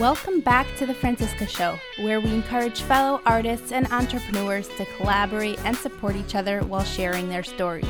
[0.00, 5.62] Welcome back to The Franciska Show, where we encourage fellow artists and entrepreneurs to collaborate
[5.66, 7.84] and support each other while sharing their stories.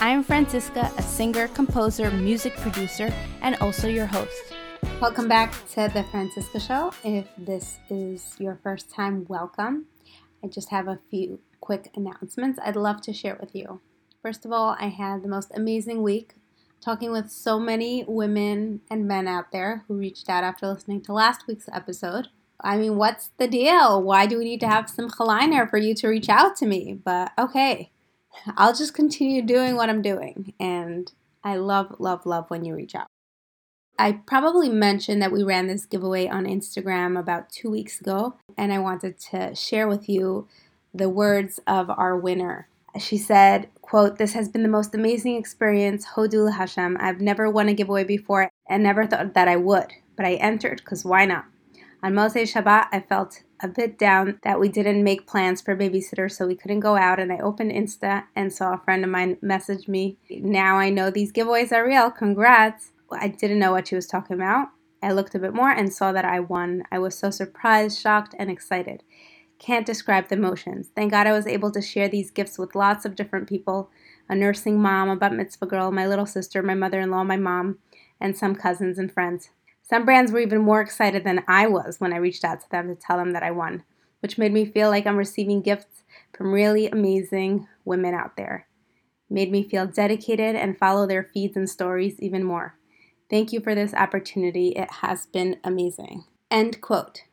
[0.00, 4.54] I'm Franciska, a singer, composer, music producer, and also your host.
[5.00, 6.92] Welcome back to The Franciska Show.
[7.02, 9.86] If this is your first time, welcome.
[10.44, 13.80] I just have a few quick announcements I'd love to share with you.
[14.22, 16.34] First of all, I had the most amazing week
[16.82, 21.12] talking with so many women and men out there who reached out after listening to
[21.12, 22.28] last week's episode.
[22.60, 24.02] I mean, what's the deal?
[24.02, 26.98] Why do we need to have some liner for you to reach out to me?
[27.04, 27.90] But okay,
[28.56, 30.54] I'll just continue doing what I'm doing.
[30.60, 31.10] And
[31.44, 33.06] I love, love, love when you reach out.
[33.98, 38.72] I probably mentioned that we ran this giveaway on Instagram about two weeks ago, and
[38.72, 40.48] I wanted to share with you
[40.94, 42.68] the words of our winner.
[42.98, 46.96] She said, quote, This has been the most amazing experience, Hodul Hashem.
[47.00, 50.78] I've never won a giveaway before and never thought that I would, but I entered
[50.78, 51.46] because why not?
[52.02, 56.30] On Motzei Shabbat, I felt a bit down that we didn't make plans for babysitter,
[56.30, 57.20] so we couldn't go out.
[57.20, 60.18] And I opened Insta and saw a friend of mine message me.
[60.28, 62.10] Now I know these giveaways are real.
[62.10, 62.90] Congrats.
[63.12, 64.68] I didn't know what she was talking about.
[65.02, 66.84] I looked a bit more and saw that I won.
[66.90, 69.02] I was so surprised, shocked, and excited.
[69.62, 70.88] Can't describe the emotions.
[70.92, 73.90] Thank God I was able to share these gifts with lots of different people
[74.28, 77.36] a nursing mom, a bat mitzvah girl, my little sister, my mother in law, my
[77.36, 77.78] mom,
[78.20, 79.50] and some cousins and friends.
[79.82, 82.88] Some brands were even more excited than I was when I reached out to them
[82.88, 83.84] to tell them that I won,
[84.20, 86.02] which made me feel like I'm receiving gifts
[86.36, 88.66] from really amazing women out there.
[89.28, 92.78] Made me feel dedicated and follow their feeds and stories even more.
[93.28, 94.70] Thank you for this opportunity.
[94.70, 96.24] It has been amazing.
[96.50, 97.24] End quote.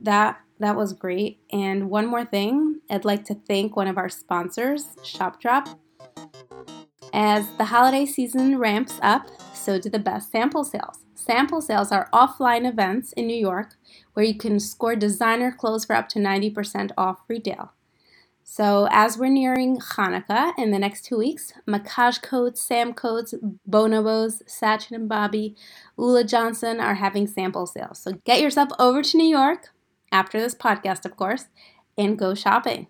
[0.00, 1.40] That that was great.
[1.50, 5.78] And one more thing, I'd like to thank one of our sponsors, ShopDrop.
[7.12, 11.04] As the holiday season ramps up, so do the best sample sales.
[11.14, 13.74] Sample sales are offline events in New York
[14.14, 17.72] where you can score designer clothes for up to 90% off retail.
[18.48, 23.34] So, as we're nearing Hanukkah in the next two weeks, Mackage Coats, Sam Coats,
[23.68, 25.56] Bonobos, Sachin and Babi,
[25.98, 27.98] Ulla Johnson are having sample sales.
[27.98, 29.74] So, get yourself over to New York,
[30.12, 31.46] after this podcast, of course,
[31.98, 32.86] and go shopping.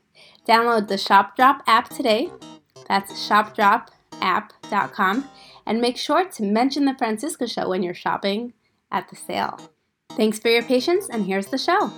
[0.49, 2.31] Download the ShopDrop app today.
[2.89, 5.29] That's shopdropapp.com.
[5.67, 8.53] And make sure to mention the Franciska Show when you're shopping
[8.91, 9.59] at the sale.
[10.11, 11.93] Thanks for your patience, and here's the show.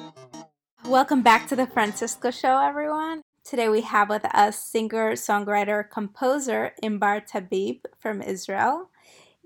[0.86, 3.22] Welcome back to the Franciska Show, everyone.
[3.44, 8.90] Today we have with us singer, songwriter, composer Inbar Tabib from Israel.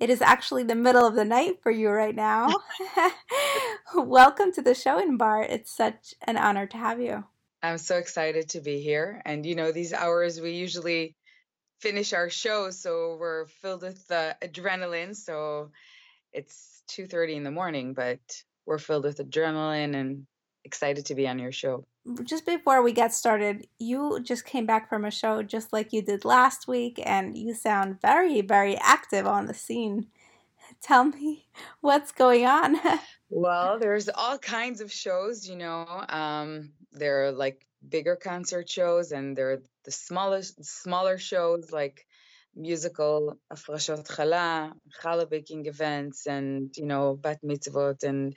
[0.03, 2.53] It is actually the middle of the night for you right now.
[3.95, 5.49] Welcome to the show, Inbar.
[5.49, 7.23] It's such an honor to have you.
[7.63, 9.23] I'm so excited to be here.
[9.25, 11.15] And you know, these hours we usually
[11.79, 15.15] finish our show, so we're filled with uh, adrenaline.
[15.15, 15.71] So
[16.33, 18.19] it's 2:30 in the morning, but
[18.67, 20.27] we're filled with adrenaline and
[20.65, 21.87] excited to be on your show
[22.25, 26.03] just before we get started, you just came back from a show just like you
[26.03, 30.09] did last week, and you sound very, very active on the scene.
[30.83, 31.47] Tell me
[31.81, 32.77] what's going on.
[33.31, 35.87] well, there's all kinds of shows, you know.
[36.09, 42.07] Um, there are like bigger concert shows, and there are the smallest, smaller shows like
[42.55, 48.37] musical Afrashot Chala, challah baking events, and you know bat mitzvot, and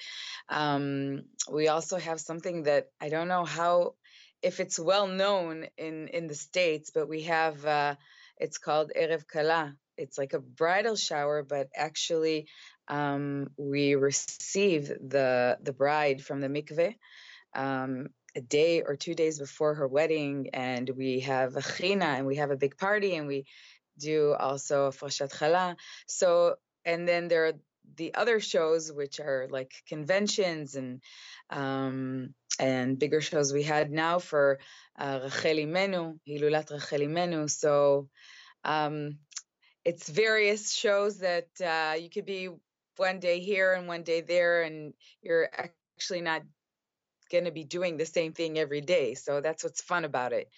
[0.49, 3.95] um, we also have something that I don't know how
[4.41, 7.95] if it's well known in in the states, but we have uh,
[8.37, 9.75] it's called erev kala.
[9.97, 12.47] It's like a bridal shower, but actually
[12.87, 16.95] um, we receive the the bride from the mikveh.
[17.55, 22.27] Um, a day or two days before her wedding, and we have a china, and
[22.27, 23.45] we have a big party, and we
[23.97, 25.75] do also Frashat Chala.
[26.07, 27.53] So, and then there are
[27.97, 31.01] the other shows, which are like conventions and
[31.49, 34.59] um, and bigger shows we had now for
[34.97, 37.49] uh, Rachel Imenu, Hilulat Rachel Imenu.
[37.49, 38.07] So
[38.63, 39.17] um,
[39.83, 42.49] it's various shows that uh, you could be
[42.97, 45.49] one day here and one day there, and you're
[45.97, 46.43] actually not
[47.31, 49.15] going to be doing the same thing every day.
[49.15, 50.49] So that's what's fun about it.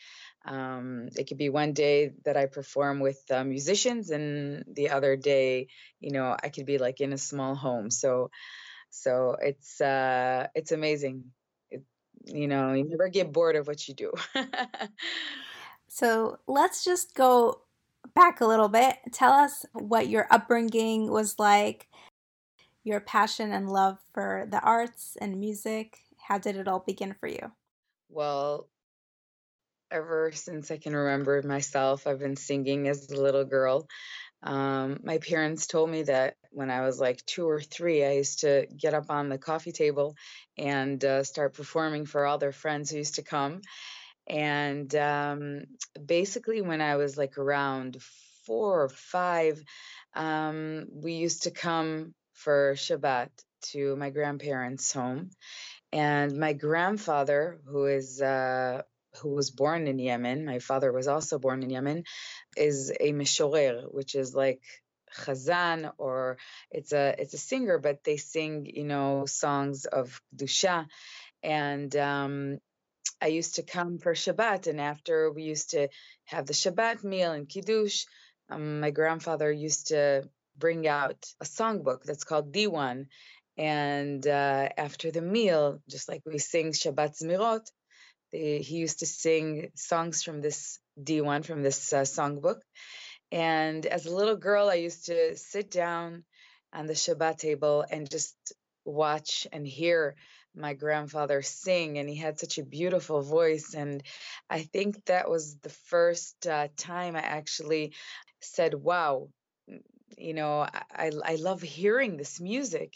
[0.47, 5.15] Um, it could be one day that I perform with uh, musicians, and the other
[5.17, 5.67] day,
[5.99, 7.91] you know, I could be like in a small home.
[7.91, 8.31] So,
[8.89, 11.25] so it's uh, it's amazing.
[11.69, 11.83] It,
[12.25, 14.13] you know, you never get bored of what you do.
[15.89, 17.61] so let's just go
[18.15, 18.97] back a little bit.
[19.11, 21.89] Tell us what your upbringing was like,
[22.85, 25.99] your passion and love for the arts and music.
[26.27, 27.51] How did it all begin for you?
[28.09, 28.69] Well,
[29.91, 32.07] ever since I can remember myself.
[32.07, 33.87] I've been singing as a little girl.
[34.43, 38.41] Um, my parents told me that when I was like two or three, I used
[38.41, 40.15] to get up on the coffee table
[40.57, 43.61] and uh, start performing for all their friends who used to come.
[44.27, 45.63] And um,
[46.03, 47.97] basically, when I was like around
[48.45, 49.61] four or five,
[50.13, 53.29] um, we used to come for Shabbat
[53.71, 55.31] to my grandparents' home.
[55.91, 58.83] And my grandfather, who is uh,
[59.21, 62.03] who was born in Yemen, my father was also born in Yemen,
[62.55, 64.61] is a mishorer, which is like
[65.15, 66.37] chazan or
[66.71, 70.87] it's a it's a singer, but they sing you know songs of dusha,
[71.43, 72.59] and um,
[73.21, 75.89] I used to come for Shabbat, and after we used to
[76.25, 78.05] have the Shabbat meal and kiddush,
[78.49, 83.07] um, my grandfather used to bring out a songbook that's called Diwan,
[83.57, 87.65] and uh, after the meal, just like we sing Shabbat Zmirot,
[88.31, 92.61] he used to sing songs from this Diwan, from this uh, songbook.
[93.31, 96.23] And as a little girl, I used to sit down
[96.73, 98.35] on the Shabbat table and just
[98.85, 100.15] watch and hear
[100.55, 101.97] my grandfather sing.
[101.97, 103.73] And he had such a beautiful voice.
[103.73, 104.03] And
[104.49, 107.93] I think that was the first uh, time I actually
[108.41, 109.29] said, wow,
[110.17, 112.93] you know, I, I love hearing this music.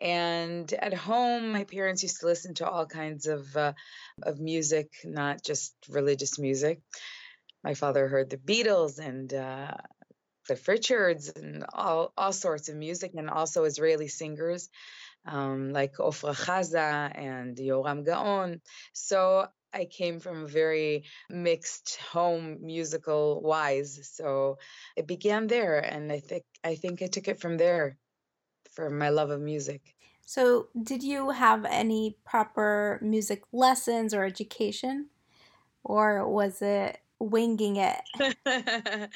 [0.00, 3.72] And at home, my parents used to listen to all kinds of uh,
[4.22, 6.80] of music, not just religious music.
[7.62, 9.74] My father heard the Beatles and uh,
[10.48, 14.68] the Richards and all all sorts of music, and also Israeli singers
[15.26, 18.60] um, like Ofra Haza and Yoram Gaon.
[18.92, 24.10] So I came from a very mixed home musical wise.
[24.12, 24.58] So
[24.96, 27.98] it began there and I think I think I took it from there
[28.72, 29.94] for my love of music.
[30.24, 35.08] So did you have any proper music lessons or education?
[35.84, 38.00] Or was it winging it?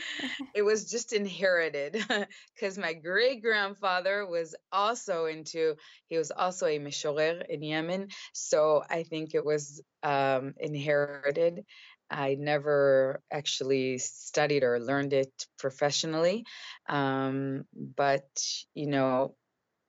[0.55, 1.93] it was just inherited
[2.55, 5.75] because my great grandfather was also into,
[6.09, 8.09] he was also a mishorer in Yemen.
[8.33, 11.65] So I think it was um, inherited.
[12.09, 16.45] I never actually studied or learned it professionally.
[16.89, 18.29] Um, but,
[18.75, 19.35] you know,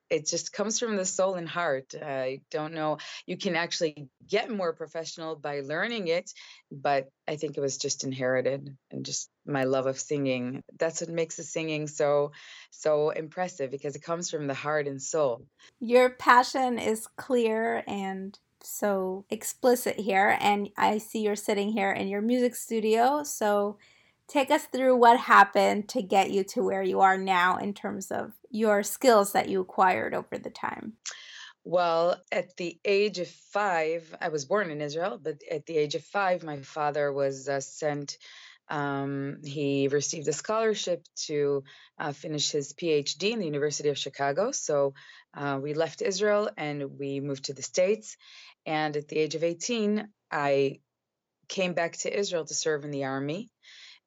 [0.10, 1.94] it just comes from the soul and heart.
[2.02, 2.98] I don't know.
[3.26, 6.32] You can actually get more professional by learning it,
[6.72, 10.62] but I think it was just inherited and just my love of singing.
[10.78, 12.32] That's what makes the singing so
[12.72, 15.46] so impressive because it comes from the heart and soul.
[15.80, 22.08] Your passion is clear and so explicit here and I see you're sitting here in
[22.08, 23.24] your music studio.
[23.24, 23.78] So
[24.28, 28.12] take us through what happened to get you to where you are now in terms
[28.12, 30.94] of your skills that you acquired over the time?
[31.64, 35.96] Well, at the age of five, I was born in Israel, but at the age
[35.96, 38.18] of five, my father was uh, sent.
[38.70, 41.64] Um, he received a scholarship to
[41.98, 44.52] uh, finish his PhD in the University of Chicago.
[44.52, 44.94] So
[45.34, 48.18] uh, we left Israel and we moved to the States.
[48.66, 50.80] And at the age of 18, I
[51.48, 53.50] came back to Israel to serve in the army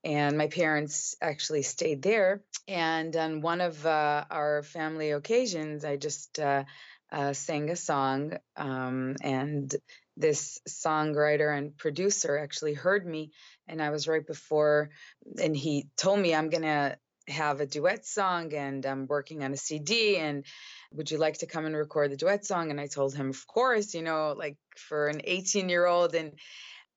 [0.05, 2.43] and my parents actually stayed there.
[2.67, 6.65] And on one of uh, our family occasions, I just uh,
[7.13, 9.75] uh, sang a song, um, and
[10.17, 13.31] this songwriter and producer actually heard me,
[13.67, 14.91] and I was right before,
[15.43, 19.57] and he told me I'm gonna have a duet song, and I'm working on a
[19.57, 20.45] CD, and
[20.93, 22.71] would you like to come and record the duet song?
[22.71, 26.33] And I told him, of course, you know, like for an 18 year old, and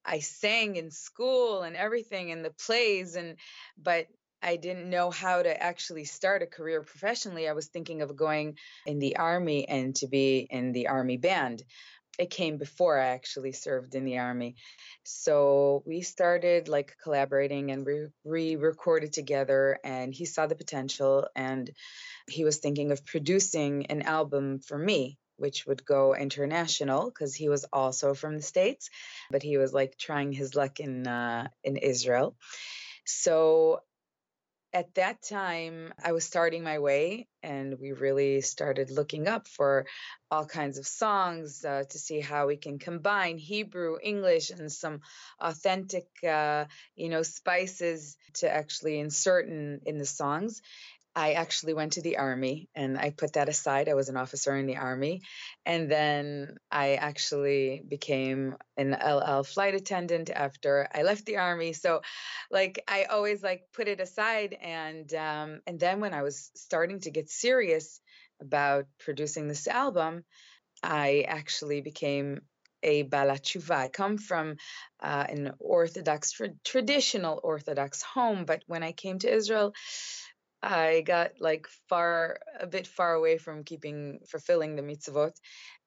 [0.06, 3.38] I sang in school and everything in the plays and
[3.78, 4.08] but
[4.42, 7.48] I didn't know how to actually start a career professionally.
[7.48, 11.64] I was thinking of going in the army and to be in the army band.
[12.20, 14.56] It came before I actually served in the army.
[15.04, 21.72] So we started like collaborating and we re-recorded together and he saw the potential and
[22.30, 27.50] he was thinking of producing an album for me which would go international because he
[27.50, 28.90] was also from the states,
[29.30, 32.36] but he was like trying his luck in uh, in Israel.
[33.04, 33.82] So
[34.74, 39.86] at that time, I was starting my way, and we really started looking up for
[40.32, 45.02] all kinds of songs uh, to see how we can combine Hebrew, English, and some
[45.40, 50.62] authentic, uh, you know, spices to actually insert in in the songs.
[51.16, 53.88] I actually went to the army and I put that aside.
[53.88, 55.22] I was an officer in the army.
[55.66, 61.74] And then I actually became an El Al flight attendant after I left the army.
[61.74, 62.02] So
[62.50, 67.00] like I always like put it aside and um and then when I was starting
[67.02, 68.02] to get serious
[68.42, 70.24] about producing this album,
[70.82, 72.42] I actually became
[72.82, 73.76] a Balat Tshuva.
[73.76, 74.58] I come from
[75.02, 79.74] uh, an Orthodox, tra- traditional Orthodox home, but when I came to Israel,
[80.64, 85.34] I got like far, a bit far away from keeping, fulfilling the mitzvot.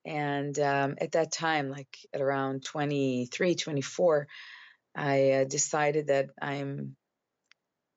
[0.04, 4.28] And um, at that time, like at around 23, 24,
[4.94, 6.96] I uh, decided that I'm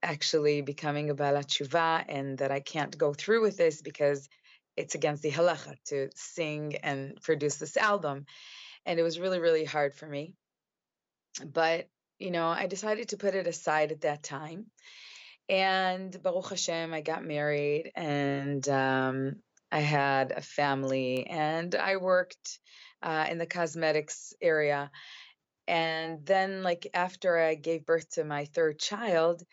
[0.01, 4.29] actually becoming a Balat and that I can't go through with this because
[4.77, 8.25] it's against the halacha to sing and produce this album.
[8.85, 10.33] And it was really, really hard for me.
[11.45, 14.67] But, you know, I decided to put it aside at that time.
[15.49, 19.35] And Baruch Hashem, I got married and um,
[19.71, 22.59] I had a family and I worked
[23.01, 24.91] uh, in the cosmetics area.
[25.67, 29.43] And then, like, after I gave birth to my third child,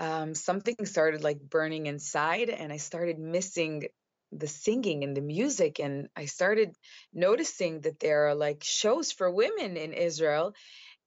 [0.00, 3.88] um, something started like burning inside, and I started missing
[4.32, 5.78] the singing and the music.
[5.78, 6.74] And I started
[7.12, 10.54] noticing that there are like shows for women in Israel,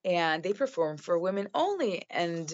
[0.05, 2.03] and they perform for women only.
[2.09, 2.53] And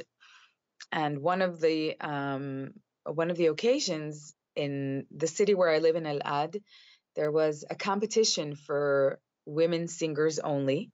[0.91, 2.73] and one of the um,
[3.05, 6.61] one of the occasions in the city where I live in Elad,
[7.15, 10.91] there was a competition for women singers only.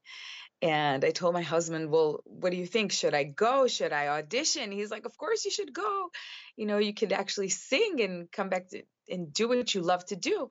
[0.62, 2.92] And I told my husband, Well, what do you think?
[2.92, 3.68] Should I go?
[3.68, 4.72] Should I audition?
[4.72, 6.10] He's like, Of course you should go.
[6.56, 10.06] You know, you could actually sing and come back to, and do what you love
[10.06, 10.50] to do.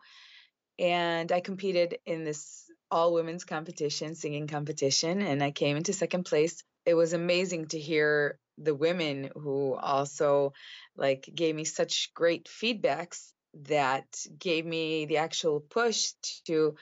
[0.78, 6.24] And I competed in this all women's competition, singing competition, and I came into second
[6.24, 6.62] place.
[6.84, 10.52] It was amazing to hear the women who also
[10.96, 13.32] like gave me such great feedbacks
[13.66, 14.06] that
[14.38, 16.12] gave me the actual push
[16.46, 16.76] to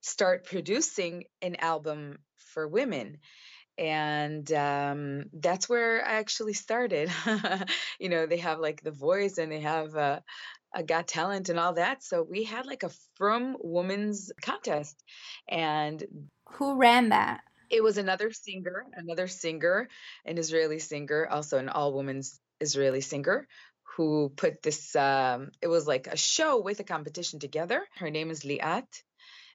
[0.00, 3.18] start producing an album for women
[3.76, 7.10] and um, that's where I actually started.
[7.98, 10.20] you know, they have like the voice and they have uh,
[10.74, 12.02] a Got Talent and all that.
[12.02, 15.02] So we had like a from Women's contest,
[15.48, 16.02] and
[16.52, 17.40] who ran that?
[17.74, 19.88] It was another singer, another singer,
[20.24, 23.48] an Israeli singer, also an all women's Israeli singer,
[23.96, 27.84] who put this, um, it was like a show with a competition together.
[27.96, 28.86] Her name is Liat,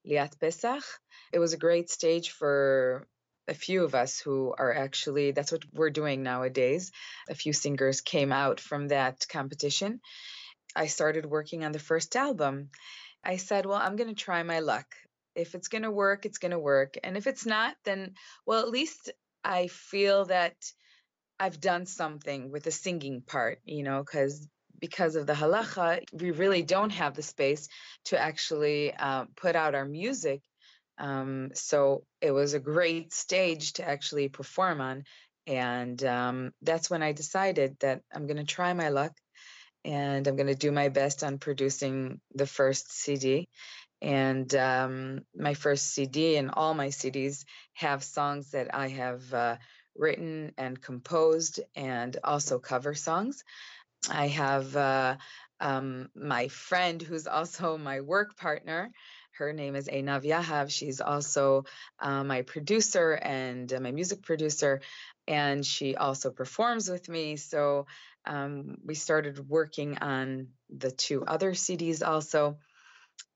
[0.06, 0.84] Liat Pesach.
[1.32, 3.08] It was a great stage for
[3.48, 6.92] a few of us who are actually, that's what we're doing nowadays.
[7.30, 10.02] A few singers came out from that competition.
[10.76, 12.70] I started working on the first album.
[13.24, 14.88] I said, well, I'm going to try my luck
[15.40, 16.96] if it's going to work, it's going to work.
[17.04, 18.14] And if it's not, then,
[18.46, 19.12] well, at least
[19.44, 20.56] I feel that
[21.40, 24.48] I've done something with the singing part, you know, because
[24.80, 27.68] because of the halacha, we really don't have the space
[28.06, 30.42] to actually uh, put out our music.
[30.98, 35.04] Um, so it was a great stage to actually perform on.
[35.48, 39.14] And um, that's when I decided that I'm going to try my luck
[39.84, 43.48] and I'm going to do my best on producing the first CD
[44.02, 49.58] and um, my first CD and all my CDs have songs that I have uh,
[49.96, 53.44] written and composed, and also cover songs.
[54.10, 55.18] I have uh,
[55.60, 58.92] um, my friend who's also my work partner.
[59.32, 60.70] Her name is Einav Yahav.
[60.70, 61.66] She's also
[62.00, 64.82] uh, my producer and uh, my music producer,
[65.28, 67.36] and she also performs with me.
[67.36, 67.88] So
[68.26, 72.58] um, we started working on the two other CDs also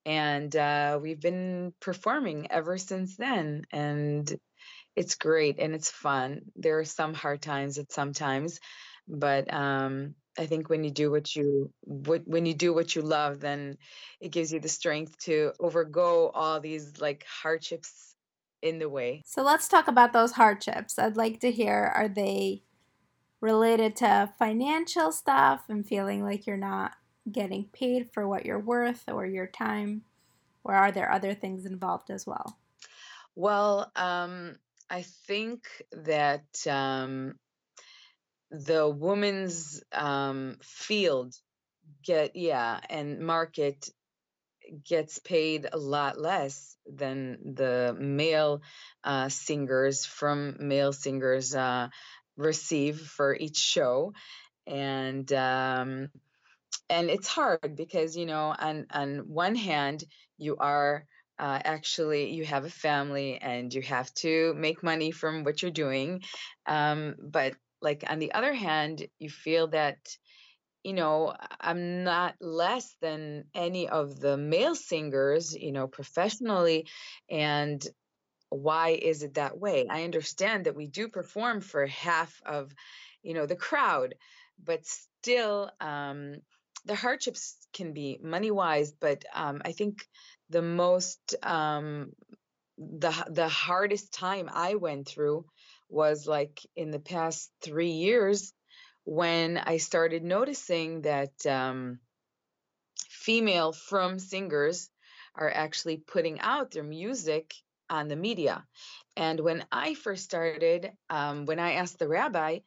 [0.06, 4.36] and uh, we've been performing ever since then and
[4.96, 6.42] it's great and it's fun.
[6.56, 8.60] There are some hard times at sometimes
[9.06, 13.02] but um, i think when you do what you what, when you do what you
[13.02, 13.76] love then
[14.20, 18.14] it gives you the strength to overgo all these like hardships
[18.62, 19.22] in the way.
[19.26, 20.98] So let's talk about those hardships.
[20.98, 22.62] I'd like to hear are they
[23.40, 26.92] related to financial stuff and feeling like you're not
[27.30, 30.02] getting paid for what you're worth or your time?
[30.62, 32.56] Or are there other things involved as well?
[33.34, 34.56] Well, um,
[34.88, 37.34] I think that um,
[38.50, 41.34] the woman's um, field
[42.02, 43.90] get yeah and market
[44.84, 48.62] gets paid a lot less than the male
[49.02, 51.88] uh, singers from male singers uh,
[52.36, 54.12] receive for each show
[54.66, 56.08] and um,
[56.88, 60.04] and it's hard because you know on on one hand
[60.38, 61.06] you are
[61.38, 65.70] uh, actually you have a family and you have to make money from what you're
[65.70, 66.22] doing
[66.66, 69.98] um, but like on the other hand you feel that
[70.84, 76.86] you know i'm not less than any of the male singers you know professionally
[77.30, 77.86] and
[78.50, 79.86] why is it that way?
[79.88, 82.72] I understand that we do perform for half of
[83.22, 84.14] you know the crowd
[84.62, 86.36] but still um
[86.84, 90.06] the hardships can be money wise, but um, I think
[90.50, 92.12] the most um,
[92.78, 95.46] the the hardest time I went through
[95.88, 98.52] was like in the past three years
[99.04, 102.00] when I started noticing that um,
[103.08, 104.90] female from singers
[105.34, 107.54] are actually putting out their music
[107.90, 108.64] on the media.
[109.16, 112.60] And when I first started, um, when I asked the rabbi,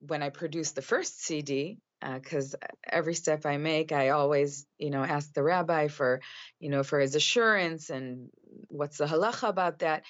[0.00, 4.90] when I produced the first CD, because uh, every step I make, I always, you
[4.90, 6.20] know, ask the rabbi for,
[6.60, 8.28] you know, for his assurance and
[8.68, 10.04] what's the halacha about that.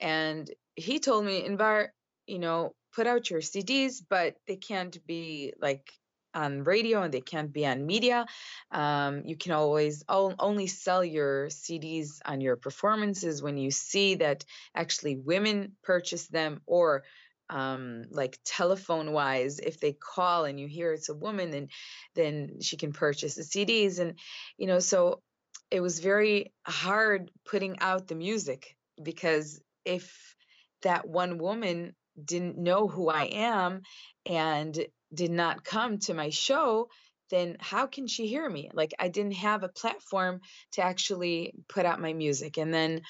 [0.00, 1.88] And he told me, Inbar,
[2.26, 5.90] you know, put out your CDs, but they can't be like
[6.34, 8.26] on radio and they can't be on media.
[8.70, 14.44] Um, you can always only sell your CDs on your performances when you see that
[14.74, 17.04] actually women purchase them or
[17.50, 21.68] um, like telephone wise if they call and you hear it's a woman then
[22.14, 24.18] then she can purchase the cds and
[24.58, 25.22] you know so
[25.70, 30.34] it was very hard putting out the music because if
[30.82, 33.82] that one woman didn't know who i am
[34.24, 36.88] and did not come to my show,
[37.30, 38.70] then how can she hear me?
[38.72, 40.40] Like I didn't have a platform
[40.72, 42.56] to actually put out my music.
[42.56, 43.00] And then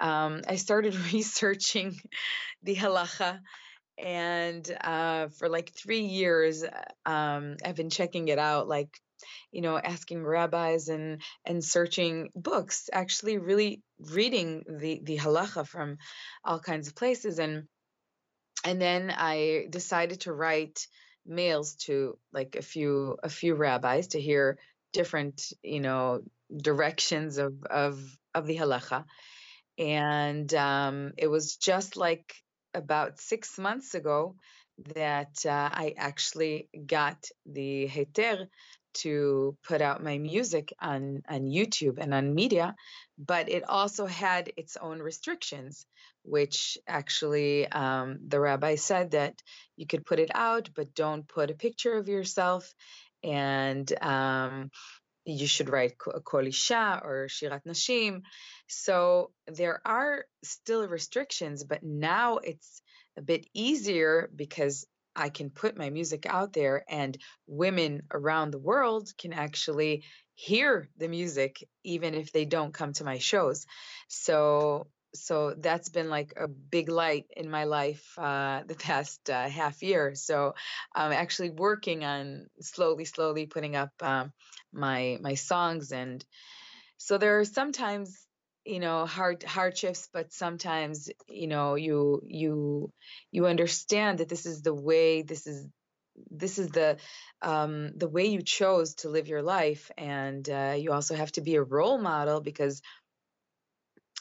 [0.00, 1.98] um, I started researching
[2.62, 3.40] the halacha.
[3.98, 6.64] And uh, for like three years,
[7.06, 8.88] um, I've been checking it out, like
[9.52, 15.98] you know, asking rabbis and and searching books, actually really reading the the halacha from
[16.44, 17.38] all kinds of places.
[17.38, 17.64] And
[18.64, 20.86] and then I decided to write
[21.26, 24.58] mails to like a few a few rabbis to hear
[24.92, 26.22] different you know
[26.54, 28.02] directions of of
[28.34, 29.04] of the halacha
[29.78, 32.34] and um, it was just like
[32.74, 34.36] about six months ago
[34.94, 38.46] that uh, I actually got the heter
[38.94, 42.74] to put out my music on on YouTube and on media,
[43.18, 45.86] but it also had its own restrictions,
[46.24, 49.34] which actually um, the rabbi said that
[49.76, 52.74] you could put it out, but don't put a picture of yourself,
[53.22, 54.70] and um,
[55.24, 58.22] you should write Kol Isha or Shirat Nashim.
[58.72, 62.82] So there are still restrictions, but now it's
[63.16, 68.58] a bit easier because I can put my music out there and women around the
[68.58, 73.66] world can actually hear the music even if they don't come to my shows.
[74.08, 79.48] So so that's been like a big light in my life uh, the past uh,
[79.48, 80.14] half year.
[80.14, 80.54] So
[80.94, 84.32] I'm actually working on slowly, slowly putting up um,
[84.72, 86.24] my my songs, and
[86.96, 88.26] so there are sometimes
[88.64, 92.92] you know hard hardships but sometimes you know you you
[93.30, 95.68] you understand that this is the way this is
[96.30, 96.98] this is the
[97.40, 101.40] um, the way you chose to live your life and uh, you also have to
[101.40, 102.82] be a role model because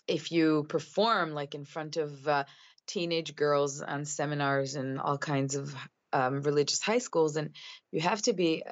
[0.07, 2.43] if you perform like in front of uh,
[2.87, 5.75] teenage girls on seminars and all kinds of
[6.13, 7.55] um, religious high schools and
[7.91, 8.63] you have to be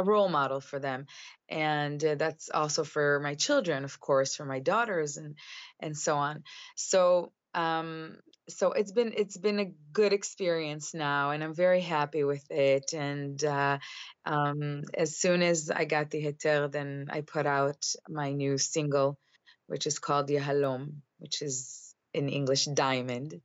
[0.00, 1.06] a role model for them
[1.48, 5.36] and uh, that's also for my children of course for my daughters and
[5.80, 6.44] and so on.
[6.76, 8.16] So um
[8.48, 12.92] so it's been it's been a good experience now and i'm very happy with it
[12.92, 13.78] and uh,
[14.24, 19.18] um, as soon as i got the heter then i put out my new single
[19.66, 23.40] which is called yahalom which is in english diamond.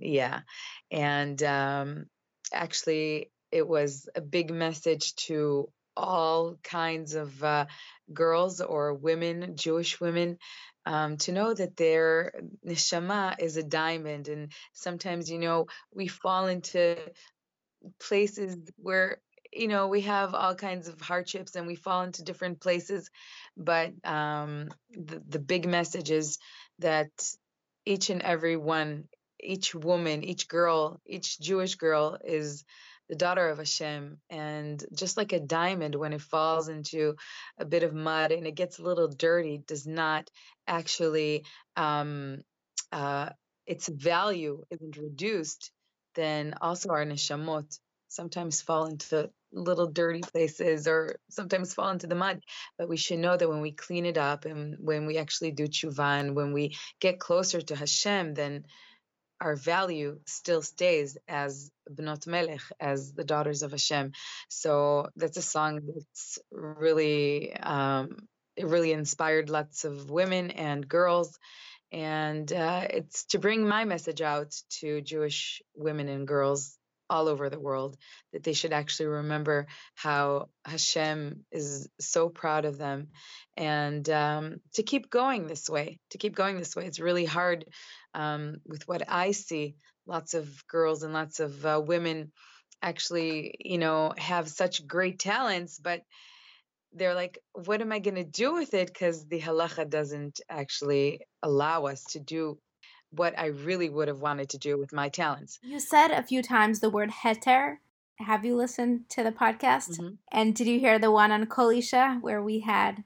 [0.00, 0.40] Yeah.
[0.90, 2.06] And um,
[2.52, 7.66] actually it was a big message to all kinds of uh,
[8.12, 10.38] girls or women, Jewish women,
[10.84, 12.32] um, to know that their
[12.66, 14.28] neshama is a diamond.
[14.28, 16.98] And sometimes, you know, we fall into
[17.98, 19.18] places where
[19.52, 23.10] you know we have all kinds of hardships and we fall into different places
[23.56, 26.38] but um, the, the big message is
[26.80, 27.08] that
[27.84, 29.04] each and every one
[29.40, 32.64] each woman each girl each jewish girl is
[33.08, 34.18] the daughter of Hashem.
[34.30, 37.16] And just like a diamond, when it falls into
[37.58, 40.30] a bit of mud and it gets a little dirty, does not
[40.66, 41.44] actually,
[41.76, 42.42] um,
[42.92, 43.30] uh,
[43.66, 45.70] its value isn't reduced,
[46.14, 52.14] then also our neshamot sometimes fall into little dirty places or sometimes fall into the
[52.14, 52.40] mud.
[52.78, 55.66] But we should know that when we clean it up and when we actually do
[55.66, 58.64] tshuva and when we get closer to Hashem, then
[59.40, 64.12] our value still stays as Bnot Melech, as the daughters of Hashem.
[64.48, 71.38] So that's a song that's really, um, it really inspired lots of women and girls.
[71.92, 76.76] And uh, it's to bring my message out to Jewish women and girls
[77.08, 77.96] all over the world
[78.32, 83.08] that they should actually remember how Hashem is so proud of them
[83.56, 86.86] and um, to keep going this way, to keep going this way.
[86.86, 87.64] It's really hard
[88.14, 92.32] um, with what I see lots of girls and lots of uh, women
[92.82, 96.02] actually, you know, have such great talents, but
[96.92, 98.86] they're like, what am I going to do with it?
[98.86, 102.58] Because the halacha doesn't actually allow us to do
[103.10, 105.58] what I really would have wanted to do with my talents.
[105.62, 107.78] You said a few times the word heter.
[108.18, 109.98] Have you listened to the podcast?
[109.98, 110.14] Mm-hmm.
[110.32, 113.04] And did you hear the one on Kol Isha where we had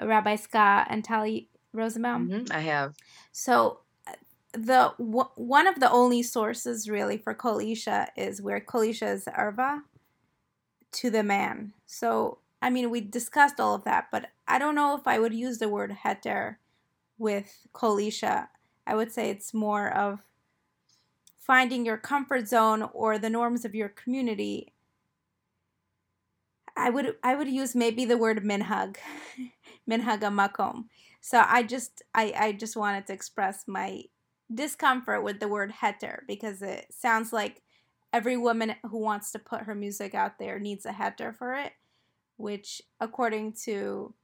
[0.00, 2.28] Rabbi Scott and Tali Rosenbaum?
[2.28, 2.52] Mm-hmm.
[2.52, 2.94] I have.
[3.32, 3.80] So
[4.52, 9.06] the w- one of the only sources really for Kol Isha is where Kol Isha
[9.06, 9.82] is erva
[10.92, 11.72] to the man.
[11.86, 15.34] So I mean, we discussed all of that, but I don't know if I would
[15.34, 16.56] use the word heter
[17.18, 18.48] with Kol Isha.
[18.86, 20.20] I would say it's more of
[21.38, 24.72] finding your comfort zone or the norms of your community.
[26.76, 28.96] I would I would use maybe the word minhag,
[29.90, 30.84] minhag makom.
[31.20, 34.04] So I just I I just wanted to express my
[34.52, 37.62] discomfort with the word heter because it sounds like
[38.12, 41.72] every woman who wants to put her music out there needs a heter for it,
[42.36, 44.14] which according to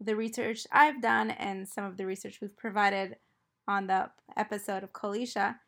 [0.00, 3.16] the research I've done and some of the research we've provided
[3.68, 5.60] on the episode of Kol Isha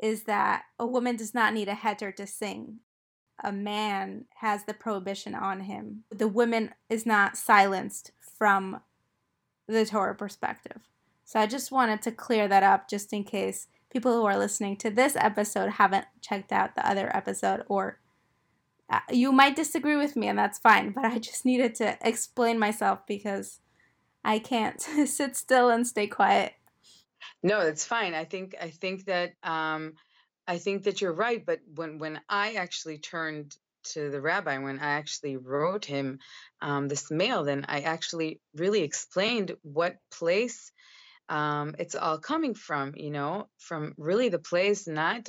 [0.00, 2.78] is that a woman does not need a heter to sing.
[3.42, 6.04] A man has the prohibition on him.
[6.10, 8.80] The woman is not silenced from
[9.66, 10.82] the Torah perspective.
[11.24, 14.76] So I just wanted to clear that up just in case people who are listening
[14.78, 17.98] to this episode haven't checked out the other episode or
[18.90, 22.58] uh, you might disagree with me and that's fine, but I just needed to explain
[22.58, 23.60] myself because
[24.24, 26.54] I can't sit still and stay quiet
[27.42, 28.14] no, that's fine.
[28.14, 29.94] I think I think that um,
[30.46, 31.44] I think that you're right.
[31.44, 33.54] But when when I actually turned
[33.92, 36.18] to the rabbi, when I actually wrote him
[36.60, 40.72] um, this mail, then I actually really explained what place
[41.28, 42.94] um, it's all coming from.
[42.96, 45.28] You know, from really the place not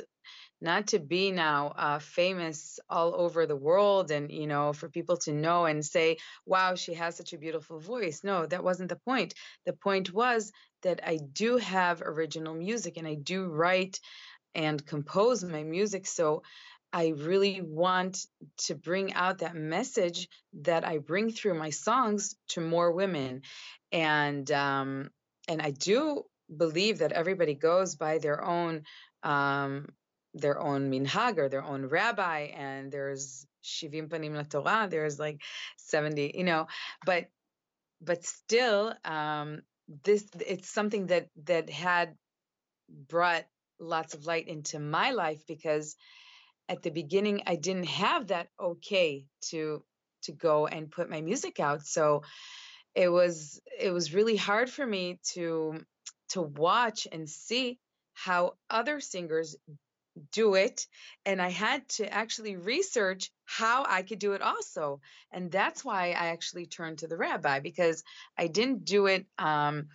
[0.61, 5.17] not to be now uh, famous all over the world and you know for people
[5.17, 8.95] to know and say wow she has such a beautiful voice no that wasn't the
[8.97, 9.33] point
[9.65, 10.51] the point was
[10.83, 13.99] that i do have original music and i do write
[14.55, 16.41] and compose my music so
[16.91, 18.25] i really want
[18.57, 23.41] to bring out that message that i bring through my songs to more women
[23.91, 25.09] and um
[25.47, 26.23] and i do
[26.55, 28.83] believe that everybody goes by their own
[29.23, 29.87] um
[30.33, 34.87] their own minhag or their own rabbi, and there's shivim panim la Torah.
[34.89, 35.41] There's like
[35.77, 36.67] seventy, you know,
[37.05, 37.27] but
[38.01, 39.61] but still, um,
[40.03, 42.15] this it's something that that had
[42.89, 43.45] brought
[43.79, 45.95] lots of light into my life because
[46.67, 49.83] at the beginning I didn't have that okay to
[50.23, 51.85] to go and put my music out.
[51.85, 52.23] So
[52.95, 55.79] it was it was really hard for me to
[56.29, 57.79] to watch and see
[58.13, 59.55] how other singers
[60.31, 60.85] do it
[61.25, 64.99] and i had to actually research how i could do it also
[65.31, 68.03] and that's why i actually turned to the rabbi because
[68.37, 69.87] i didn't do it um,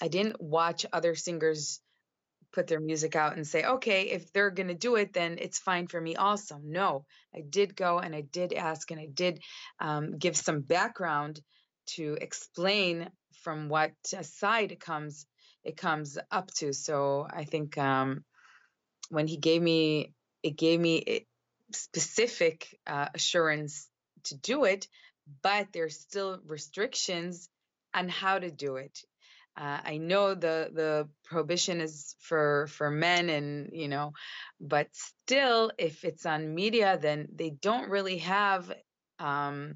[0.00, 1.80] i didn't watch other singers
[2.52, 5.58] put their music out and say okay if they're going to do it then it's
[5.58, 6.58] fine for me also.
[6.62, 9.40] No i did go and i did ask and i did
[9.78, 11.40] um, give some background
[11.86, 13.08] to explain
[13.42, 15.26] from what side it comes
[15.64, 18.24] it comes up to so i think um,
[19.10, 21.20] when he gave me it gave me eh,
[21.72, 23.88] specific uh, assurance
[24.24, 24.88] to do it
[25.42, 27.48] but there's still restrictions
[27.94, 28.98] on how to do it.
[29.56, 34.12] Uh, i know the the prohibition is for for men and you know
[34.60, 38.72] but still if it's on media then they don't really have
[39.18, 39.74] um,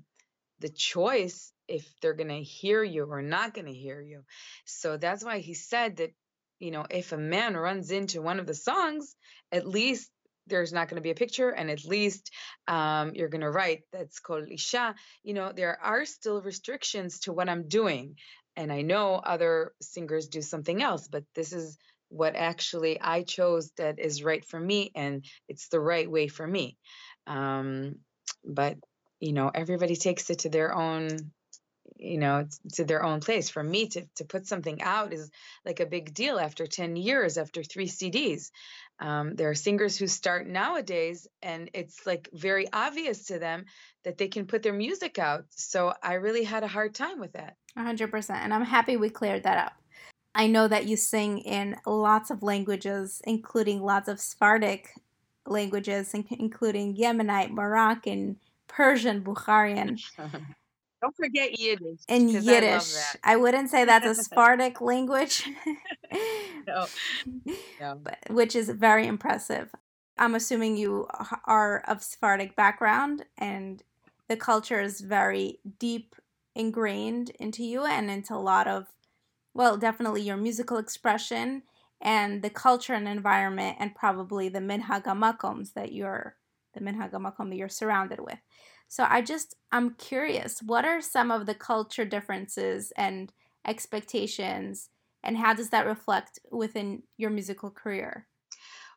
[0.61, 4.23] the choice if they're going to hear you or not going to hear you.
[4.65, 6.13] So that's why he said that
[6.59, 9.15] you know, if a man runs into one of the songs,
[9.53, 10.11] at least
[10.47, 12.31] there's not going to be a picture and at least
[12.69, 14.95] um, you're going to write that's Kol Isha.
[15.23, 18.17] You know there are still restrictions to what i'm doing
[18.57, 23.71] and i know other singers do something else but this is what actually i chose
[23.79, 26.77] that is right for me and it's the right way for me.
[27.27, 27.97] Um,
[28.45, 28.77] but
[29.21, 31.09] you know everybody takes it to their own
[32.05, 33.49] you know to their own place.
[33.49, 35.31] For me to, to put something out is
[35.65, 38.51] like a big deal after 10 years after three cds
[39.01, 43.65] um, there are singers who start nowadays and it's like very obvious to them
[44.05, 47.33] that they can put their music out so i really had a hard time with
[47.33, 47.57] that.
[47.77, 49.73] 100% and i'm happy we cleared that up.
[50.37, 54.91] I know that you sing in lots of languages including lots of sephardic
[55.47, 58.37] languages including yemenite moroccan
[58.69, 60.01] persian bukharian
[61.05, 62.01] Don't forget Yiddish.
[62.09, 62.95] In Yiddish.
[63.23, 65.47] I, I, wouldn't say that's a Sephardic language.
[66.67, 66.87] no.
[67.81, 68.01] no.
[68.03, 69.69] But, which is very impressive.
[70.17, 71.07] I'm assuming you
[71.45, 73.83] are of Sephardic background and
[74.29, 76.15] the culture is very deep
[76.55, 78.87] ingrained into you and into a lot of,
[79.53, 81.65] well, definitely your musical expression
[82.01, 85.05] and the culture and environment and probably the minhag
[85.75, 86.37] that you're
[86.73, 88.39] the minhag that you're surrounded with.
[88.89, 93.33] So I just I'm curious, what are some of the culture differences and
[93.67, 94.91] expectations
[95.25, 98.29] and how does that reflect within your musical career?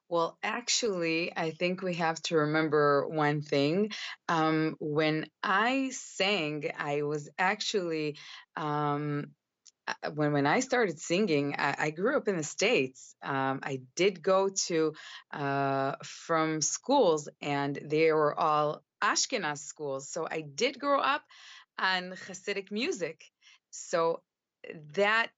[0.09, 3.91] Well, actually, I think we have to remember one thing.
[4.29, 8.17] Um, when I sang, I was actually
[8.55, 9.31] um,
[9.87, 13.15] uh, when when I started singing, I, I, grew up in the states.
[13.23, 14.93] Um, I did go to
[15.31, 20.09] uh, from schools, and they were all Ashkenaz schools.
[20.09, 21.23] So I did grow up
[21.79, 23.23] on Hasidic music.
[23.69, 24.21] So
[24.93, 25.29] that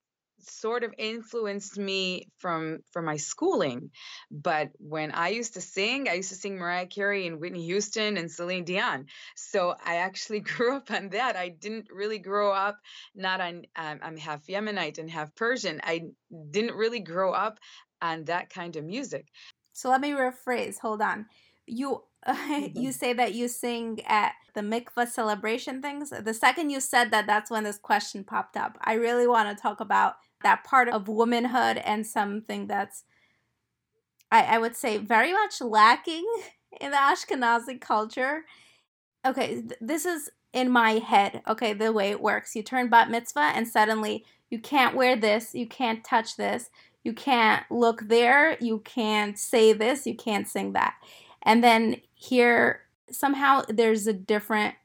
[0.41, 3.91] sort of influenced me from from my schooling.
[4.31, 8.17] But when I used to sing, I used to sing Mariah Carey and Whitney Houston
[8.17, 9.05] and Celine Dion.
[9.35, 11.35] So I actually grew up on that.
[11.35, 12.77] I didn't really grow up
[13.15, 15.81] not on um, I'm half Yemenite and half Persian.
[15.83, 16.03] I
[16.51, 17.59] didn't really grow up
[18.01, 19.27] on that kind of music.
[19.73, 20.79] So let me rephrase.
[20.79, 21.25] Hold on.
[21.69, 22.77] You mm-hmm.
[22.77, 26.09] you say that you sing at the mikvah celebration things.
[26.09, 28.77] The second you said that, that's when this question popped up.
[28.81, 33.03] I really want to talk about that part of womanhood and something that's,
[34.31, 36.25] I, I would say, very much lacking
[36.81, 38.45] in the Ashkenazi culture.
[39.25, 42.55] Okay, th- this is in my head, okay, the way it works.
[42.55, 46.69] You turn bat mitzvah and suddenly you can't wear this, you can't touch this,
[47.03, 50.95] you can't look there, you can't say this, you can't sing that.
[51.43, 54.75] And then here, somehow there's a different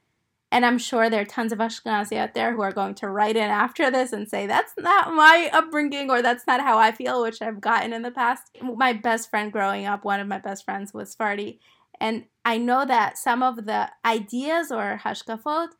[0.55, 3.35] and I'm sure there are tons of Ashkenazi out there who are going to write
[3.35, 7.23] in after this and say, that's not my upbringing or that's not how I feel,
[7.23, 8.57] which I've gotten in the past.
[8.62, 11.59] My best friend growing up, one of my best friends was Sephardi.
[12.01, 15.71] And I know that some of the ideas or hashkafot,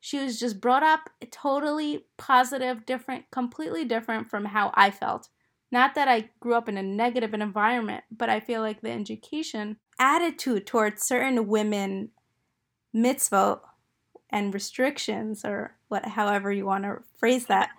[0.00, 5.28] she was just brought up totally positive, different, completely different from how I felt.
[5.70, 9.76] Not that I grew up in a negative environment, but I feel like the education
[10.02, 12.10] attitude towards certain women
[12.94, 13.60] mitzvot
[14.30, 17.70] and restrictions or what however you want to phrase that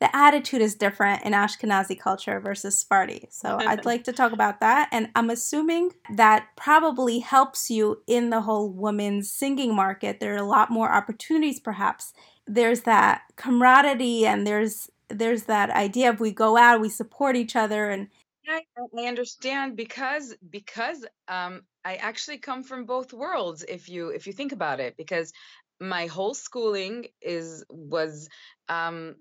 [0.00, 3.26] the attitude is different in ashkenazi culture versus sephardi.
[3.30, 8.30] So i'd like to talk about that and i'm assuming that probably helps you in
[8.30, 10.20] the whole women's singing market.
[10.20, 12.12] There are a lot more opportunities perhaps.
[12.46, 17.56] There's that camaraderie and there's there's that idea of we go out we support each
[17.56, 18.08] other and
[18.48, 18.62] I,
[18.98, 24.32] I understand because because um, I actually come from both worlds if you if you
[24.32, 25.32] think about it because
[25.80, 28.28] my whole schooling is was
[28.68, 29.16] um